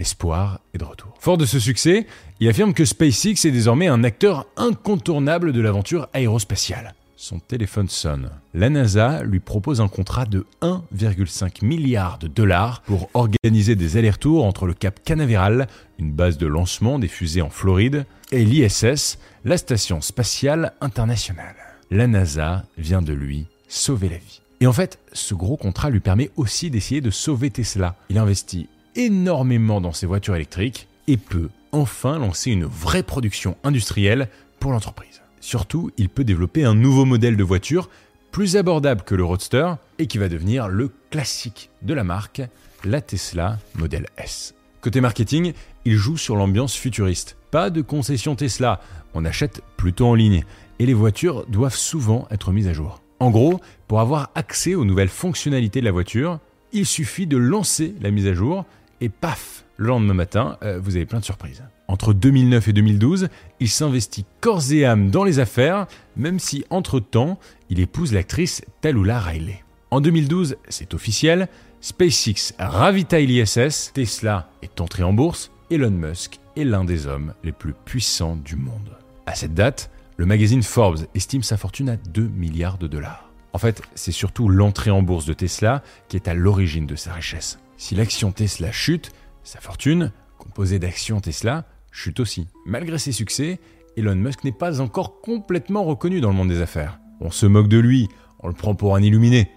l'espoir 0.00 0.58
est 0.74 0.78
de 0.78 0.84
retour. 0.84 1.14
Fort 1.20 1.38
de 1.38 1.44
ce 1.44 1.60
succès, 1.60 2.08
il 2.40 2.48
affirme 2.48 2.74
que 2.74 2.84
SpaceX 2.84 3.44
est 3.44 3.52
désormais 3.52 3.86
un 3.86 4.02
acteur 4.02 4.46
incontournable 4.56 5.52
de 5.52 5.60
l'aventure 5.60 6.08
aérospatiale. 6.12 6.94
Son 7.14 7.38
téléphone 7.38 7.88
sonne. 7.88 8.30
La 8.52 8.68
NASA 8.68 9.22
lui 9.22 9.38
propose 9.38 9.80
un 9.80 9.88
contrat 9.88 10.24
de 10.24 10.46
1,5 10.62 11.64
milliard 11.64 12.18
de 12.18 12.26
dollars 12.26 12.82
pour 12.82 13.10
organiser 13.14 13.76
des 13.76 13.96
allers-retours 13.96 14.44
entre 14.44 14.66
le 14.66 14.74
Cap 14.74 15.00
Canaveral, 15.04 15.68
une 16.00 16.12
base 16.12 16.38
de 16.38 16.48
lancement 16.48 16.98
des 16.98 17.08
fusées 17.08 17.42
en 17.42 17.50
Floride, 17.50 18.06
et 18.32 18.44
l'ISS, 18.44 19.18
la 19.44 19.58
Station 19.58 20.00
spatiale 20.00 20.72
internationale 20.80 21.56
la 21.90 22.06
NASA 22.06 22.64
vient 22.78 23.02
de 23.02 23.12
lui 23.12 23.46
sauver 23.68 24.08
la 24.08 24.16
vie. 24.16 24.40
Et 24.60 24.66
en 24.66 24.72
fait, 24.72 24.98
ce 25.12 25.34
gros 25.34 25.56
contrat 25.56 25.90
lui 25.90 26.00
permet 26.00 26.30
aussi 26.36 26.70
d'essayer 26.70 27.00
de 27.00 27.10
sauver 27.10 27.50
Tesla. 27.50 27.96
Il 28.10 28.18
investit 28.18 28.68
énormément 29.04 29.80
dans 29.80 29.92
ses 29.92 30.06
voitures 30.06 30.36
électriques 30.36 30.86
et 31.08 31.16
peut 31.16 31.48
enfin 31.72 32.18
lancer 32.18 32.50
une 32.50 32.64
vraie 32.64 33.02
production 33.02 33.56
industrielle 33.64 34.28
pour 34.58 34.72
l'entreprise. 34.72 35.22
Surtout, 35.40 35.90
il 35.96 36.08
peut 36.08 36.24
développer 36.24 36.64
un 36.64 36.74
nouveau 36.74 37.04
modèle 37.04 37.36
de 37.36 37.44
voiture 37.44 37.88
plus 38.30 38.56
abordable 38.56 39.02
que 39.02 39.14
le 39.14 39.24
Roadster 39.24 39.72
et 39.98 40.06
qui 40.06 40.18
va 40.18 40.28
devenir 40.28 40.68
le 40.68 40.90
classique 41.10 41.70
de 41.82 41.94
la 41.94 42.04
marque, 42.04 42.42
la 42.84 43.00
Tesla 43.00 43.58
Model 43.74 44.06
S. 44.18 44.54
Côté 44.80 45.00
marketing, 45.00 45.52
il 45.84 45.96
joue 45.96 46.16
sur 46.16 46.36
l'ambiance 46.36 46.74
futuriste. 46.74 47.36
Pas 47.50 47.70
de 47.70 47.82
concession 47.82 48.36
Tesla, 48.36 48.80
on 49.14 49.24
achète 49.24 49.62
plutôt 49.76 50.06
en 50.06 50.14
ligne 50.14 50.44
et 50.78 50.86
les 50.86 50.94
voitures 50.94 51.46
doivent 51.46 51.76
souvent 51.76 52.28
être 52.30 52.52
mises 52.52 52.68
à 52.68 52.72
jour. 52.72 53.02
En 53.18 53.30
gros, 53.30 53.60
pour 53.88 54.00
avoir 54.00 54.30
accès 54.34 54.74
aux 54.74 54.84
nouvelles 54.84 55.08
fonctionnalités 55.08 55.80
de 55.80 55.84
la 55.84 55.92
voiture, 55.92 56.38
il 56.72 56.86
suffit 56.86 57.26
de 57.26 57.36
lancer 57.36 57.94
la 58.00 58.10
mise 58.10 58.26
à 58.26 58.34
jour 58.34 58.64
et 59.00 59.08
paf, 59.08 59.64
le 59.76 59.88
lendemain 59.88 60.14
matin, 60.14 60.58
euh, 60.62 60.78
vous 60.82 60.96
avez 60.96 61.06
plein 61.06 61.20
de 61.20 61.24
surprises. 61.24 61.62
Entre 61.88 62.12
2009 62.12 62.68
et 62.68 62.72
2012, 62.72 63.28
il 63.58 63.68
s'investit 63.68 64.24
corps 64.40 64.72
et 64.72 64.84
âme 64.84 65.10
dans 65.10 65.24
les 65.24 65.38
affaires, 65.38 65.86
même 66.16 66.38
si 66.38 66.64
entre-temps, 66.70 67.38
il 67.68 67.80
épouse 67.80 68.12
l'actrice 68.12 68.62
Talula 68.80 69.18
Riley. 69.18 69.64
En 69.90 70.00
2012, 70.00 70.56
c'est 70.68 70.94
officiel, 70.94 71.48
SpaceX 71.80 72.54
ravitaille 72.58 73.26
l'ISS, 73.26 73.92
Tesla 73.92 74.50
est 74.62 74.80
entré 74.80 75.02
en 75.02 75.12
bourse, 75.12 75.50
Elon 75.70 75.90
Musk 75.90 76.38
est 76.56 76.64
l'un 76.64 76.84
des 76.84 77.06
hommes 77.06 77.34
les 77.42 77.52
plus 77.52 77.74
puissants 77.84 78.36
du 78.36 78.56
monde. 78.56 78.96
À 79.26 79.34
cette 79.34 79.54
date, 79.54 79.90
le 80.16 80.26
magazine 80.26 80.62
Forbes 80.62 81.06
estime 81.14 81.42
sa 81.42 81.56
fortune 81.56 81.88
à 81.88 81.96
2 81.96 82.22
milliards 82.22 82.78
de 82.78 82.86
dollars. 82.86 83.30
En 83.52 83.58
fait, 83.58 83.82
c'est 83.94 84.12
surtout 84.12 84.48
l'entrée 84.48 84.90
en 84.90 85.02
bourse 85.02 85.24
de 85.24 85.32
Tesla 85.32 85.82
qui 86.08 86.16
est 86.16 86.28
à 86.28 86.34
l'origine 86.34 86.86
de 86.86 86.96
sa 86.96 87.12
richesse. 87.12 87.58
Si 87.80 87.94
l'action 87.94 88.30
Tesla 88.30 88.70
chute, 88.72 89.10
sa 89.42 89.58
fortune, 89.58 90.12
composée 90.36 90.78
d'actions 90.78 91.18
Tesla, 91.18 91.64
chute 91.90 92.20
aussi. 92.20 92.46
Malgré 92.66 92.98
ses 92.98 93.10
succès, 93.10 93.58
Elon 93.96 94.16
Musk 94.16 94.44
n'est 94.44 94.52
pas 94.52 94.82
encore 94.82 95.22
complètement 95.22 95.82
reconnu 95.84 96.20
dans 96.20 96.28
le 96.28 96.34
monde 96.34 96.50
des 96.50 96.60
affaires. 96.60 97.00
On 97.22 97.30
se 97.30 97.46
moque 97.46 97.68
de 97.68 97.78
lui, 97.78 98.06
on 98.40 98.48
le 98.48 98.52
prend 98.52 98.74
pour 98.74 98.96
un 98.96 99.02
illuminé. 99.02 99.50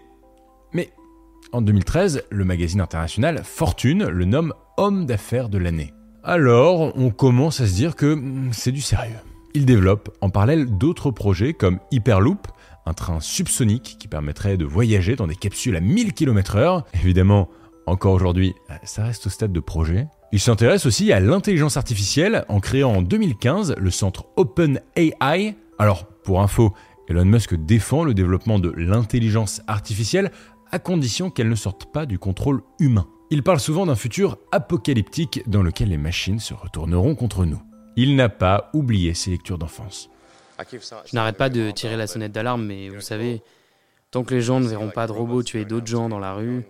Mais 0.71 0.93
en 1.51 1.61
2013, 1.61 2.23
le 2.29 2.45
magazine 2.45 2.79
international 2.79 3.41
Fortune 3.43 4.05
le 4.05 4.23
nomme 4.23 4.53
homme 4.77 5.05
d'affaires 5.05 5.49
de 5.49 5.57
l'année. 5.57 5.93
Alors, 6.23 6.97
on 6.97 7.09
commence 7.09 7.59
à 7.59 7.67
se 7.67 7.73
dire 7.73 7.97
que 7.97 8.15
hmm, 8.15 8.53
c'est 8.53 8.71
du 8.71 8.79
sérieux. 8.79 9.19
Il 9.53 9.65
développe 9.65 10.15
en 10.21 10.29
parallèle 10.29 10.77
d'autres 10.77 11.11
projets 11.11 11.51
comme 11.51 11.79
Hyperloop, 11.91 12.47
un 12.85 12.93
train 12.93 13.19
subsonique 13.19 13.97
qui 13.99 14.07
permettrait 14.07 14.55
de 14.55 14.63
voyager 14.63 15.17
dans 15.17 15.27
des 15.27 15.35
capsules 15.35 15.75
à 15.75 15.81
1000 15.81 16.13
km/h. 16.13 16.83
Évidemment, 16.93 17.49
encore 17.85 18.13
aujourd'hui, 18.13 18.55
ça 18.83 19.03
reste 19.03 19.27
au 19.27 19.29
stade 19.29 19.51
de 19.51 19.59
projet. 19.59 20.07
Il 20.31 20.39
s'intéresse 20.39 20.85
aussi 20.85 21.11
à 21.11 21.19
l'intelligence 21.19 21.77
artificielle 21.77 22.45
en 22.47 22.59
créant 22.59 22.95
en 22.95 23.01
2015 23.01 23.75
le 23.77 23.91
centre 23.91 24.25
OpenAI. 24.35 25.55
Alors, 25.77 26.05
pour 26.23 26.41
info, 26.41 26.73
Elon 27.07 27.25
Musk 27.25 27.55
défend 27.55 28.03
le 28.03 28.13
développement 28.13 28.57
de 28.57 28.71
l'intelligence 28.71 29.61
artificielle 29.67 30.31
à 30.71 30.79
condition 30.79 31.29
qu'elle 31.29 31.49
ne 31.49 31.55
sorte 31.55 31.91
pas 31.91 32.05
du 32.05 32.17
contrôle 32.17 32.61
humain. 32.79 33.07
Il 33.29 33.43
parle 33.43 33.59
souvent 33.59 33.85
d'un 33.85 33.95
futur 33.95 34.37
apocalyptique 34.51 35.41
dans 35.47 35.61
lequel 35.61 35.89
les 35.89 35.97
machines 35.97 36.39
se 36.39 36.53
retourneront 36.53 37.15
contre 37.15 37.45
nous. 37.45 37.61
Il 37.95 38.15
n'a 38.15 38.29
pas 38.29 38.69
oublié 38.73 39.13
ses 39.13 39.31
lectures 39.31 39.57
d'enfance. 39.57 40.09
Je 40.71 41.15
n'arrête 41.15 41.37
pas 41.37 41.49
de 41.49 41.71
tirer 41.71 41.97
la 41.97 42.07
sonnette 42.07 42.31
d'alarme, 42.31 42.65
mais 42.65 42.89
vous 42.89 43.01
savez, 43.01 43.41
tant 44.11 44.23
que 44.23 44.33
les 44.33 44.41
gens 44.41 44.59
ne 44.59 44.67
verront 44.67 44.89
pas 44.89 45.07
de 45.07 45.11
robots 45.11 45.43
tuer 45.43 45.65
d'autres 45.65 45.87
gens 45.87 46.09
dans 46.09 46.19
la 46.19 46.33
rue, 46.33 46.63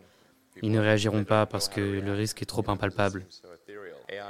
Ils 0.61 0.71
ne 0.71 0.79
réagiront 0.79 1.23
pas 1.23 1.45
parce 1.45 1.67
que 1.67 1.81
le 1.81 2.13
risque 2.13 2.41
est 2.41 2.45
trop 2.45 2.63
impalpable. 2.67 3.25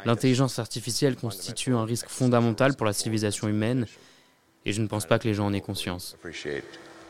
L'intelligence 0.05 0.59
artificielle 0.59 1.15
constitue 1.15 1.73
un 1.73 1.85
risque 1.85 2.09
fondamental 2.09 2.75
pour 2.75 2.85
la 2.85 2.93
civilisation 2.93 3.47
humaine 3.47 3.85
et 4.65 4.71
je 4.71 4.81
ne 4.81 4.87
pense 4.87 5.05
pas 5.05 5.19
que 5.19 5.27
les 5.27 5.33
gens 5.33 5.45
en 5.45 5.53
aient 5.53 5.61
conscience. 5.61 6.17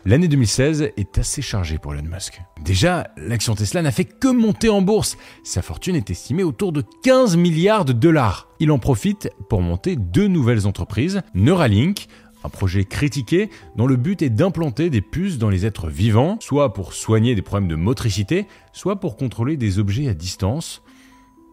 L'année 0.06 0.28
2016 0.28 0.91
est 0.97 1.17
assez 1.17 1.41
chargée 1.41 1.78
pour 1.78 1.93
Elon 1.93 2.04
Musk. 2.04 2.41
Déjà, 2.62 3.08
l'action 3.15 3.56
Tesla 3.56 3.82
n'a 3.82 3.91
fait 3.91 4.04
que 4.04 4.28
monter 4.28 4.67
en 4.67 4.82
bourse. 4.82 5.17
Sa 5.45 5.62
fortune 5.62 5.95
est 5.95 6.10
estimée 6.10 6.43
autour 6.43 6.73
de 6.73 6.84
15 7.04 7.38
milliards 7.38 7.86
de 7.86 7.93
dollars. 7.93 8.49
Il 8.60 8.71
en 8.71 8.80
profite 8.80 9.30
pour 9.49 9.62
monter 9.62 9.95
deux 9.95 10.28
nouvelles 10.28 10.67
entreprises, 10.67 11.21
Neuralink, 11.36 12.08
un 12.44 12.50
projet 12.50 12.86
critiqué 12.86 13.50
dont 13.76 13.88
le 13.88 13.96
but 13.96 14.22
est 14.22 14.30
d'implanter 14.30 14.90
des 14.90 15.02
puces 15.02 15.38
dans 15.38 15.50
les 15.50 15.66
êtres 15.66 15.88
vivants, 15.88 16.38
soit 16.40 16.74
pour 16.74 16.94
soigner 16.94 17.36
des 17.36 17.42
problèmes 17.42 17.70
de 17.70 17.76
motricité, 17.76 18.48
soit 18.72 19.00
pour 19.00 19.18
contrôler 19.18 19.58
des 19.58 19.80
objets 19.80 20.08
à 20.08 20.14
distance 20.14 20.82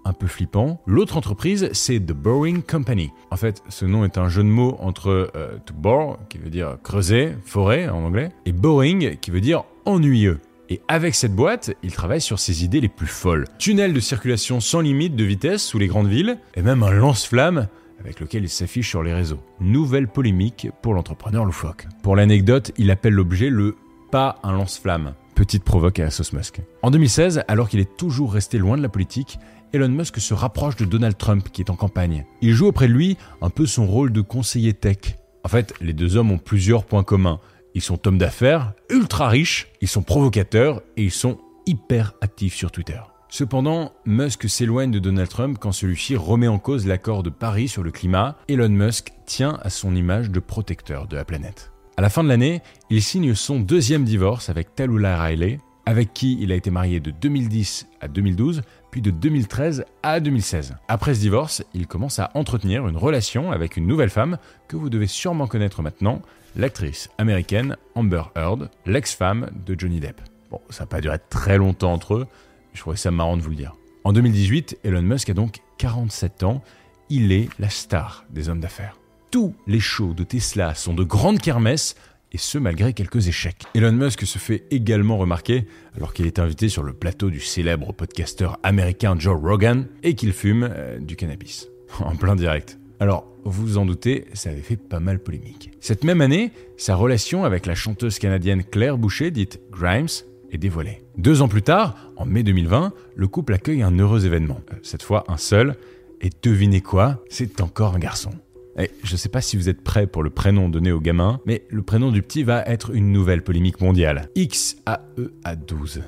un 0.05 0.13
peu 0.13 0.27
flippant. 0.27 0.81
L'autre 0.87 1.17
entreprise, 1.17 1.69
c'est 1.73 2.01
The 2.01 2.13
Boring 2.13 2.63
Company. 2.63 3.11
En 3.31 3.37
fait, 3.37 3.63
ce 3.69 3.85
nom 3.85 4.05
est 4.05 4.19
un 4.19 4.29
jeu 4.29 4.43
de 4.43 4.49
mots 4.49 4.77
entre 4.81 5.31
euh, 5.37 5.59
to 5.67 5.75
bore, 5.75 6.19
qui 6.29 6.39
veut 6.39 6.51
dire 6.51 6.79
creuser, 6.83 7.35
forêt 7.45 7.89
en 7.89 8.05
anglais, 8.05 8.31
et 8.47 8.53
boring, 8.53 9.19
qui 9.19 9.31
veut 9.31 9.41
dire 9.41 9.65
ennuyeux. 9.85 10.41
Et 10.71 10.81
avec 10.87 11.17
cette 11.17 11.35
boîte, 11.35 11.73
il 11.83 11.93
travaille 11.93 12.21
sur 12.21 12.39
ses 12.39 12.65
idées 12.65 12.81
les 12.81 12.89
plus 12.89 13.09
folles. 13.09 13.47
Tunnel 13.59 13.93
de 13.93 14.01
circulation 14.01 14.61
sans 14.61 14.81
limite 14.81 15.17
de 15.17 15.25
vitesse 15.25 15.65
sous 15.65 15.79
les 15.79 15.89
grandes 15.89 16.09
villes, 16.09 16.39
et 16.55 16.63
même 16.63 16.83
un 16.83 16.93
lance-flamme 16.93 17.69
avec 18.01 18.21
lequel 18.21 18.45
il 18.45 18.49
s'affiche 18.49 18.89
sur 18.89 19.03
les 19.03 19.15
réseaux. 19.15 19.41
Nouvelle 19.61 20.09
polémique 20.09 20.69
pour 20.83 20.95
l'entrepreneur 20.95 21.45
loufoque. 21.45 21.87
Pour 22.03 22.17
l'anecdote, 22.17 22.73
il 22.79 22.91
appelle 22.91 23.15
l'objet 23.15 23.51
le 23.51 23.77
pas 24.11 24.39
un 24.43 24.53
lance-flamme. 24.53 25.15
Petite 25.35 25.65
provoque 25.65 26.01
à 26.01 26.05
la 26.05 26.11
Musk. 26.33 26.61
En 26.83 26.91
2016, 26.91 27.45
alors 27.49 27.69
qu'il 27.69 27.81
est 27.81 27.97
toujours 27.97 28.33
resté 28.33 28.59
loin 28.59 28.77
de 28.77 28.83
la 28.83 28.89
politique, 28.89 29.39
Elon 29.73 29.89
Musk 29.89 30.19
se 30.19 30.35
rapproche 30.35 30.77
de 30.77 30.85
Donald 30.85 31.17
Trump 31.17 31.49
qui 31.53 31.63
est 31.63 31.71
en 31.71 31.77
campagne. 31.77 32.27
Il 32.43 32.53
joue 32.53 32.67
auprès 32.67 32.89
de 32.89 32.93
lui 32.93 33.17
un 33.41 33.51
peu 33.51 33.67
son 33.67 33.87
rôle 33.87 34.13
de 34.13 34.21
conseiller 34.21 34.75
tech. 34.75 35.19
En 35.45 35.49
fait, 35.49 35.73
les 35.81 35.93
deux 35.93 36.17
hommes 36.17 36.33
ont 36.33 36.39
plusieurs 36.39 36.85
points 36.85 37.05
communs. 37.05 37.39
Ils 37.75 37.83
sont 37.83 38.07
hommes 38.09 38.19
d'affaires, 38.19 38.73
ultra 38.91 39.29
riches, 39.29 39.69
ils 39.81 39.89
sont 39.89 40.03
provocateurs 40.03 40.83
et 40.97 41.05
ils 41.05 41.13
sont 41.13 41.39
hyper 41.67 42.15
actifs 42.21 42.55
sur 42.55 42.73
Twitter. 42.73 43.01
Cependant, 43.33 43.93
Musk 44.07 44.51
s'éloigne 44.51 44.91
de 44.91 44.99
Donald 44.99 45.29
Trump 45.29 45.57
quand 45.61 45.71
celui-ci 45.71 46.17
remet 46.17 46.49
en 46.49 46.59
cause 46.59 46.89
l'accord 46.89 47.23
de 47.23 47.31
Paris 47.31 47.69
sur 47.69 47.85
le 47.85 47.93
climat. 47.93 48.37
Elon 48.49 48.69
Musk 48.69 49.13
tient 49.25 49.57
à 49.63 49.71
son 49.71 49.95
image 49.95 50.31
de 50.31 50.41
protecteur 50.41 51.07
de 51.07 51.15
la 51.15 51.25
planète. 51.25 51.71
À 51.97 52.03
la 52.03 52.11
fin 52.11 52.25
de 52.25 52.29
l'année, 52.29 52.61
il 52.91 53.01
signe 53.01 53.37
son 53.37 53.61
deuxième 53.61 54.03
divorce 54.03 54.49
avec 54.49 54.75
Talula 54.75 55.23
Riley, 55.23 55.61
avec 55.87 56.13
qui 56.13 56.39
il 56.41 56.51
a 56.51 56.57
été 56.57 56.73
marié 56.73 56.99
de 56.99 57.13
2010 57.13 57.87
à 58.01 58.09
2012, 58.09 58.63
puis 58.91 59.01
de 59.01 59.13
2013 59.13 59.85
à 60.03 60.19
2016. 60.19 60.75
Après 60.89 61.15
ce 61.15 61.21
divorce, 61.21 61.63
il 61.73 61.87
commence 61.87 62.19
à 62.19 62.33
entretenir 62.35 62.89
une 62.89 62.97
relation 62.97 63.53
avec 63.53 63.77
une 63.77 63.87
nouvelle 63.87 64.11
femme 64.11 64.39
que 64.67 64.77
vous 64.77 64.91
devez 64.91 65.07
sûrement 65.07 65.47
connaître 65.47 65.83
maintenant, 65.83 66.21
l'actrice 66.57 67.11
américaine 67.17 67.77
Amber 67.95 68.25
Heard, 68.35 68.71
l'ex-femme 68.87 69.51
de 69.65 69.79
Johnny 69.79 70.01
Depp. 70.01 70.21
Bon, 70.51 70.61
ça 70.69 70.83
n'a 70.83 70.89
pas 70.89 71.01
duré 71.01 71.19
très 71.31 71.59
longtemps 71.59 71.93
entre 71.93 72.15
eux, 72.15 72.27
je 72.73 72.81
trouvais 72.81 72.97
ça 72.97 73.11
marrant 73.11 73.37
de 73.37 73.43
vous 73.43 73.51
le 73.51 73.57
dire. 73.57 73.75
En 74.05 74.13
2018, 74.13 74.79
Elon 74.85 75.03
Musk 75.03 75.31
a 75.31 75.35
donc 75.35 75.59
47 75.79 76.43
ans, 76.43 76.63
il 77.09 77.33
est 77.33 77.49
la 77.59 77.69
star 77.69 78.25
des 78.31 78.49
hommes 78.49 78.61
d'affaires. 78.61 78.97
Tous 79.31 79.55
les 79.67 79.81
shows 79.81 80.15
de 80.15 80.25
Tesla 80.25 80.75
sont 80.75 80.95
de 80.95 81.05
grandes 81.05 81.41
kermesses 81.41 81.97
et 82.33 82.39
ce 82.39 82.59
malgré 82.59 82.93
quelques 82.93 83.29
échecs. 83.29 83.65
Elon 83.75 83.93
Musk 83.93 84.25
se 84.27 84.39
fait 84.39 84.65
également 84.71 85.19
remarquer 85.19 85.67
alors 85.97 86.15
qu'il 86.15 86.27
est 86.27 86.39
invité 86.39 86.69
sur 86.69 86.83
le 86.83 86.93
plateau 86.93 87.31
du 87.31 87.41
célèbre 87.41 87.93
podcasteur 87.93 88.59
américain 88.63 89.17
Joe 89.19 89.39
Rogan 89.41 89.87
et 90.03 90.15
qu'il 90.15 90.33
fume 90.33 90.69
euh, 90.71 90.99
du 90.99 91.17
cannabis. 91.17 91.69
en 92.01 92.17
plein 92.17 92.37
direct. 92.37 92.79
Alors, 93.01 93.27
vous 93.45 93.67
vous 93.67 93.79
en 93.79 93.87
doutez, 93.87 94.27
ça 94.35 94.51
avait 94.51 94.61
fait 94.61 94.77
pas 94.77 95.01
mal 95.01 95.19
polémique. 95.19 95.71
Cette 95.81 96.05
même 96.05 96.21
année, 96.21 96.53
sa 96.77 96.95
relation 96.95 97.45
avec 97.45 97.67
la 97.67 97.75
chanteuse 97.75 98.19
canadienne 98.19 98.63
Claire 98.63 98.99
Boucher, 98.99 99.31
dite 99.31 99.61
Grimes, 99.71 100.09
est 100.53 100.59
dévoilée. 100.59 101.03
Deux 101.17 101.43
ans 101.43 101.49
plus 101.49 101.63
tard, 101.63 101.97
en 102.17 102.27
mai 102.27 102.43
2020, 102.43 102.93
le 103.15 103.29
couple 103.29 103.55
accueille 103.55 103.83
un 103.83 103.97
heureux 103.99 104.27
événement. 104.27 104.61
Euh, 104.73 104.77
cette 104.83 105.03
fois, 105.03 105.25
un 105.29 105.37
seul. 105.37 105.77
Et 106.21 106.31
devinez 106.43 106.81
quoi? 106.81 107.25
C'est 107.31 107.61
encore 107.61 107.95
un 107.95 107.99
garçon. 107.99 108.31
Et 108.79 108.91
je 109.03 109.17
sais 109.17 109.29
pas 109.29 109.41
si 109.41 109.57
vous 109.57 109.69
êtes 109.69 109.83
prêts 109.83 110.07
pour 110.07 110.23
le 110.23 110.31
prénom 110.31 110.69
donné 110.69 110.93
au 110.93 111.01
gamin, 111.01 111.41
mais 111.47 111.65
le 111.71 111.83
prénom 111.83 112.11
du 112.11 112.23
petit 112.23 112.43
va 112.43 112.63
être 112.67 112.95
une 112.95 113.13
nouvelle 113.13 113.43
polémique 113.43 113.81
mondiale. 113.81 114.29
XAEA12. 114.37 116.03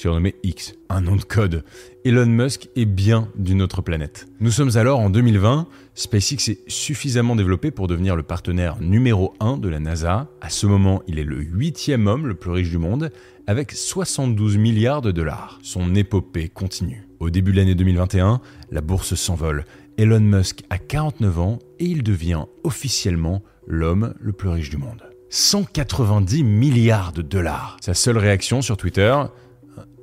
Surnommé 0.00 0.34
X, 0.42 0.76
un 0.88 1.02
nom 1.02 1.14
de 1.14 1.24
code. 1.24 1.62
Elon 2.06 2.24
Musk 2.24 2.70
est 2.74 2.86
bien 2.86 3.28
d'une 3.36 3.60
autre 3.60 3.82
planète. 3.82 4.28
Nous 4.40 4.50
sommes 4.50 4.78
alors 4.78 4.98
en 4.98 5.10
2020, 5.10 5.66
SpaceX 5.94 6.48
est 6.48 6.70
suffisamment 6.70 7.36
développé 7.36 7.70
pour 7.70 7.86
devenir 7.86 8.16
le 8.16 8.22
partenaire 8.22 8.80
numéro 8.80 9.34
1 9.40 9.58
de 9.58 9.68
la 9.68 9.78
NASA. 9.78 10.28
À 10.40 10.48
ce 10.48 10.66
moment, 10.66 11.02
il 11.06 11.18
est 11.18 11.24
le 11.24 11.42
huitième 11.42 12.06
homme 12.06 12.26
le 12.26 12.34
plus 12.34 12.50
riche 12.50 12.70
du 12.70 12.78
monde, 12.78 13.12
avec 13.46 13.72
72 13.72 14.56
milliards 14.56 15.02
de 15.02 15.10
dollars. 15.10 15.58
Son 15.62 15.94
épopée 15.94 16.48
continue. 16.48 17.06
Au 17.18 17.28
début 17.28 17.52
de 17.52 17.58
l'année 17.58 17.74
2021, 17.74 18.40
la 18.70 18.80
bourse 18.80 19.14
s'envole 19.16 19.66
Elon 19.98 20.20
Musk 20.20 20.62
a 20.70 20.78
49 20.78 21.38
ans 21.40 21.58
et 21.78 21.84
il 21.84 22.02
devient 22.02 22.46
officiellement 22.64 23.42
l'homme 23.66 24.14
le 24.18 24.32
plus 24.32 24.48
riche 24.48 24.70
du 24.70 24.78
monde. 24.78 25.02
190 25.28 26.42
milliards 26.42 27.12
de 27.12 27.20
dollars. 27.20 27.76
Sa 27.82 27.92
seule 27.92 28.16
réaction 28.16 28.62
sur 28.62 28.78
Twitter, 28.78 29.14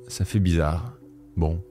ça 0.08 0.24
fait 0.24 0.40
bizarre. 0.40 0.94
Bon, 1.36 1.62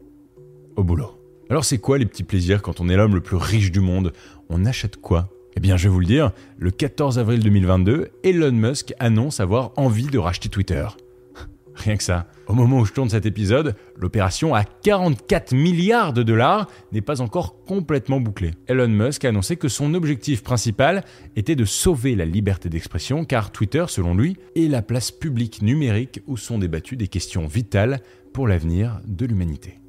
au 0.76 0.84
boulot. 0.84 1.12
Alors 1.50 1.66
c'est 1.66 1.78
quoi 1.78 1.98
les 1.98 2.06
petits 2.06 2.24
plaisirs 2.24 2.62
quand 2.62 2.80
on 2.80 2.90
est 2.90 2.96
l'homme 2.96 3.16
le 3.16 3.22
plus 3.22 3.38
riche 3.38 3.72
du 3.72 3.80
monde? 3.80 4.14
On 4.50 4.66
achète 4.66 4.98
quoi? 4.98 5.30
Eh 5.56 5.60
bien 5.60 5.76
je 5.76 5.84
vais 5.88 5.94
vous 5.94 6.00
le 6.00 6.06
dire, 6.06 6.32
le 6.58 6.72
14 6.72 7.20
avril 7.20 7.42
2022, 7.42 8.10
Elon 8.24 8.52
Musk 8.52 8.94
annonce 9.00 9.40
avoir 9.40 9.72
envie 9.76 10.08
de 10.08 10.20
racheter 10.20 10.50
Twitter. 10.50 10.86
Rien 11.76 11.98
que 11.98 12.04
ça. 12.04 12.28
Au 12.48 12.54
moment 12.54 12.80
où 12.80 12.86
je 12.86 12.94
tourne 12.94 13.10
cet 13.10 13.26
épisode, 13.26 13.76
l'opération 13.98 14.54
à 14.54 14.64
44 14.64 15.54
milliards 15.54 16.14
de 16.14 16.24
dollars 16.24 16.68
n'est 16.92 17.02
pas 17.02 17.22
encore 17.22 17.64
complètement 17.66 18.20
bouclée. 18.20 18.52
Elon 18.68 18.88
Musk 18.88 19.26
a 19.26 19.30
annoncé 19.30 19.58
que 19.58 19.68
son 19.68 19.94
objectif 19.94 20.44
principal 20.44 21.04
était 21.36 21.56
de 21.56 21.66
sauver 21.66 22.16
la 22.16 22.26
liberté 22.26 22.70
d'expression 22.70 23.26
car 23.26 23.52
Twitter, 23.52 23.86
selon 23.88 24.16
lui, 24.16 24.38
est 24.56 24.68
la 24.68 24.82
place 24.82 25.12
publique 25.12 25.62
numérique 25.62 26.22
où 26.28 26.38
sont 26.38 26.58
débattues 26.58 26.98
des 26.98 27.08
questions 27.08 27.48
vitales 27.48 28.02
l'avenir 28.46 29.00
de 29.08 29.26
l'humanité. 29.26 29.80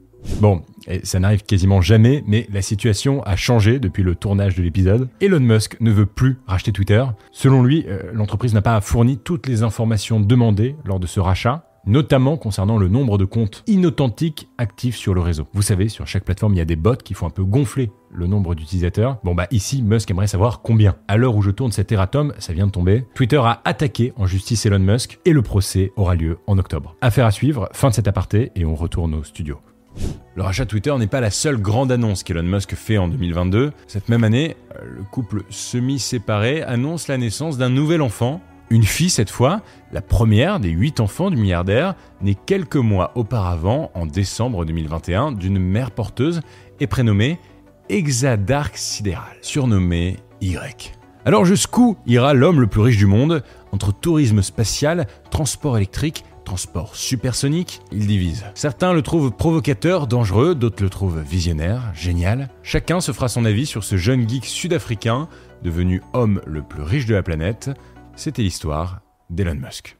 Bon, 0.40 0.62
ça 1.02 1.18
n'arrive 1.18 1.44
quasiment 1.44 1.80
jamais, 1.80 2.22
mais 2.26 2.46
la 2.52 2.62
situation 2.62 3.22
a 3.22 3.37
changé 3.37 3.78
depuis 3.78 4.02
le 4.02 4.14
tournage 4.14 4.54
de 4.54 4.62
l'épisode. 4.62 5.08
Elon 5.20 5.40
Musk 5.40 5.76
ne 5.80 5.90
veut 5.90 6.06
plus 6.06 6.38
racheter 6.46 6.72
Twitter. 6.72 7.04
Selon 7.32 7.62
lui, 7.62 7.84
euh, 7.88 8.12
l'entreprise 8.12 8.54
n'a 8.54 8.62
pas 8.62 8.80
fourni 8.80 9.18
toutes 9.18 9.46
les 9.46 9.62
informations 9.62 10.20
demandées 10.20 10.76
lors 10.84 11.00
de 11.00 11.06
ce 11.06 11.20
rachat 11.20 11.64
notamment 11.87 12.37
concernant 12.37 12.78
le 12.78 12.88
nombre 12.88 13.18
de 13.18 13.24
comptes 13.24 13.64
inauthentiques 13.66 14.48
actifs 14.58 14.96
sur 14.96 15.14
le 15.14 15.20
réseau. 15.20 15.48
Vous 15.54 15.62
savez, 15.62 15.88
sur 15.88 16.06
chaque 16.06 16.24
plateforme, 16.24 16.54
il 16.54 16.58
y 16.58 16.61
a 16.61 16.66
des 16.66 16.76
bots 16.76 16.96
qui 16.96 17.14
font 17.14 17.26
un 17.26 17.30
peu 17.30 17.44
gonfler 17.44 17.90
le 18.11 18.27
nombre 18.27 18.55
d'utilisateurs. 18.55 19.18
Bon 19.25 19.35
bah 19.35 19.47
ici, 19.51 19.83
Musk 19.83 20.11
aimerait 20.11 20.27
savoir 20.27 20.62
combien. 20.62 20.97
À 21.09 21.16
l'heure 21.16 21.37
où 21.37 21.42
je 21.42 21.51
tourne 21.51 21.73
cet 21.73 21.92
erratum, 21.92 22.33
ça 22.38 22.53
vient 22.53 22.66
de 22.66 22.73
tomber, 22.73 23.05
Twitter 23.14 23.38
a 23.38 23.61
attaqué 23.64 24.12
en 24.16 24.27
justice 24.27 24.66
Elon 24.66 24.79
Musk 24.79 25.18
et 25.25 25.33
le 25.33 25.42
procès 25.42 25.92
aura 25.97 26.14
lieu 26.14 26.38
en 26.47 26.59
octobre. 26.59 26.97
Affaire 27.01 27.27
à 27.27 27.31
suivre, 27.31 27.68
fin 27.73 27.88
de 27.88 27.94
cet 27.94 28.09
aparté 28.09 28.53
et 28.55 28.64
on 28.64 28.75
retourne 28.75 29.14
au 29.14 29.25
studio. 29.25 29.61
Le 30.37 30.42
rachat 30.42 30.66
Twitter 30.66 30.94
n'est 30.97 31.09
pas 31.09 31.21
la 31.21 31.31
seule 31.31 31.57
grande 31.57 31.90
annonce 31.90 32.23
qu'Elon 32.23 32.44
Musk 32.44 32.75
fait 32.75 32.99
en 32.99 33.09
2022. 33.09 33.73
Cette 33.87 34.09
même 34.09 34.23
année, 34.25 34.57
le 34.81 35.03
couple 35.03 35.42
semi-séparé 35.51 36.62
annonce 36.62 37.09
la 37.09 37.18
naissance 37.18 37.59
d'un 37.59 37.71
nouvel 37.71 38.03
enfant 38.03 38.40
une 38.71 38.85
fille 38.85 39.09
cette 39.09 39.31
fois, 39.31 39.62
la 39.92 40.03
première 40.03 40.61
des 40.61 40.68
huit 40.68 41.01
enfants 41.01 41.31
du 41.31 41.37
milliardaire, 41.37 41.94
née 42.21 42.35
quelques 42.35 42.77
mois 42.77 43.12
auparavant, 43.14 43.90
en 43.94 44.05
décembre 44.05 44.66
2021, 44.66 45.33
d'une 45.33 45.59
mère 45.59 45.90
porteuse 45.90 46.42
et 46.79 46.87
prénommée 46.87 47.38
Exadark 47.88 48.77
Sidéral, 48.77 49.37
surnommée 49.42 50.16
Y. 50.40 50.92
Alors 51.24 51.44
jusqu'où 51.44 51.96
ira 52.07 52.35
l'homme 52.35 52.61
le 52.61 52.66
plus 52.66 52.81
riche 52.81 52.96
du 52.96 53.07
monde? 53.07 53.42
Entre 53.72 53.92
tourisme 53.92 54.42
spatial, 54.42 55.07
transport 55.31 55.77
électrique, 55.77 56.24
transport 56.44 56.96
supersonique, 56.96 57.81
il 57.92 58.07
divise. 58.07 58.46
Certains 58.55 58.94
le 58.94 59.03
trouvent 59.03 59.31
provocateur, 59.31 60.07
dangereux, 60.07 60.55
d'autres 60.55 60.83
le 60.83 60.88
trouvent 60.88 61.20
visionnaire, 61.20 61.92
génial. 61.94 62.48
Chacun 62.62 63.01
se 63.01 63.12
fera 63.12 63.29
son 63.29 63.44
avis 63.44 63.66
sur 63.66 63.85
ce 63.85 63.96
jeune 63.96 64.27
geek 64.27 64.46
sud-africain, 64.46 65.29
devenu 65.62 66.03
homme 66.14 66.40
le 66.46 66.62
plus 66.62 66.83
riche 66.83 67.07
de 67.07 67.14
la 67.14 67.22
planète, 67.22 67.70
c'était 68.16 68.42
l'histoire 68.42 69.01
d'Elon 69.29 69.57
Musk. 69.57 69.97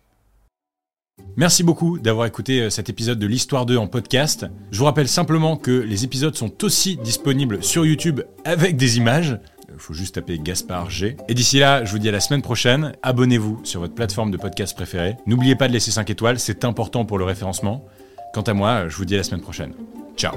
Merci 1.37 1.63
beaucoup 1.63 1.99
d'avoir 1.99 2.27
écouté 2.27 2.63
euh, 2.63 2.71
cet 2.71 2.89
épisode 2.89 3.19
de 3.19 3.27
l'Histoire 3.27 3.65
2 3.65 3.77
en 3.77 3.87
podcast. 3.87 4.47
Je 4.73 4.79
vous 4.79 4.85
rappelle 4.85 5.07
simplement 5.07 5.57
que 5.57 5.71
les 5.71 6.05
épisodes 6.05 6.35
sont 6.35 6.65
aussi 6.65 6.97
disponibles 6.97 7.63
sur 7.63 7.87
YouTube 7.87 8.23
avec 8.45 8.77
des 8.77 8.97
images. 8.97 9.39
Il 9.73 9.79
faut 9.79 9.95
juste 9.95 10.17
taper 10.17 10.39
Gaspard 10.39 10.91
G. 10.91 11.17
Et 11.29 11.35
d'ici 11.35 11.61
là, 11.61 11.85
je 11.85 11.93
vous 11.93 12.01
dis 12.01 12.09
à 12.09 12.13
la 12.13 12.19
semaine 12.19 12.43
prochaine. 12.43 12.93
Abonnez-vous 13.03 13.61
sur 13.63 13.81
votre 13.81 13.95
plateforme 13.95 14.33
de 14.33 14.37
podcast 14.37 14.75
préférée. 14.75 15.17
N'oubliez 15.27 15.55
pas 15.55 15.69
de 15.69 15.73
laisser 15.73 15.93
5 15.93 16.11
étoiles, 16.11 16.41
c'est 16.41 16.65
important 16.65 17.05
pour 17.05 17.19
le 17.19 17.25
référencement. 17.25 17.85
Quant 18.35 18.43
à 18.43 18.55
moi, 18.55 18.89
je 18.89 18.97
vous 18.97 19.05
dis 19.05 19.15
à 19.15 19.19
la 19.19 19.25
semaine 19.25 19.43
prochaine. 19.43 19.75
Ciao 20.17 20.35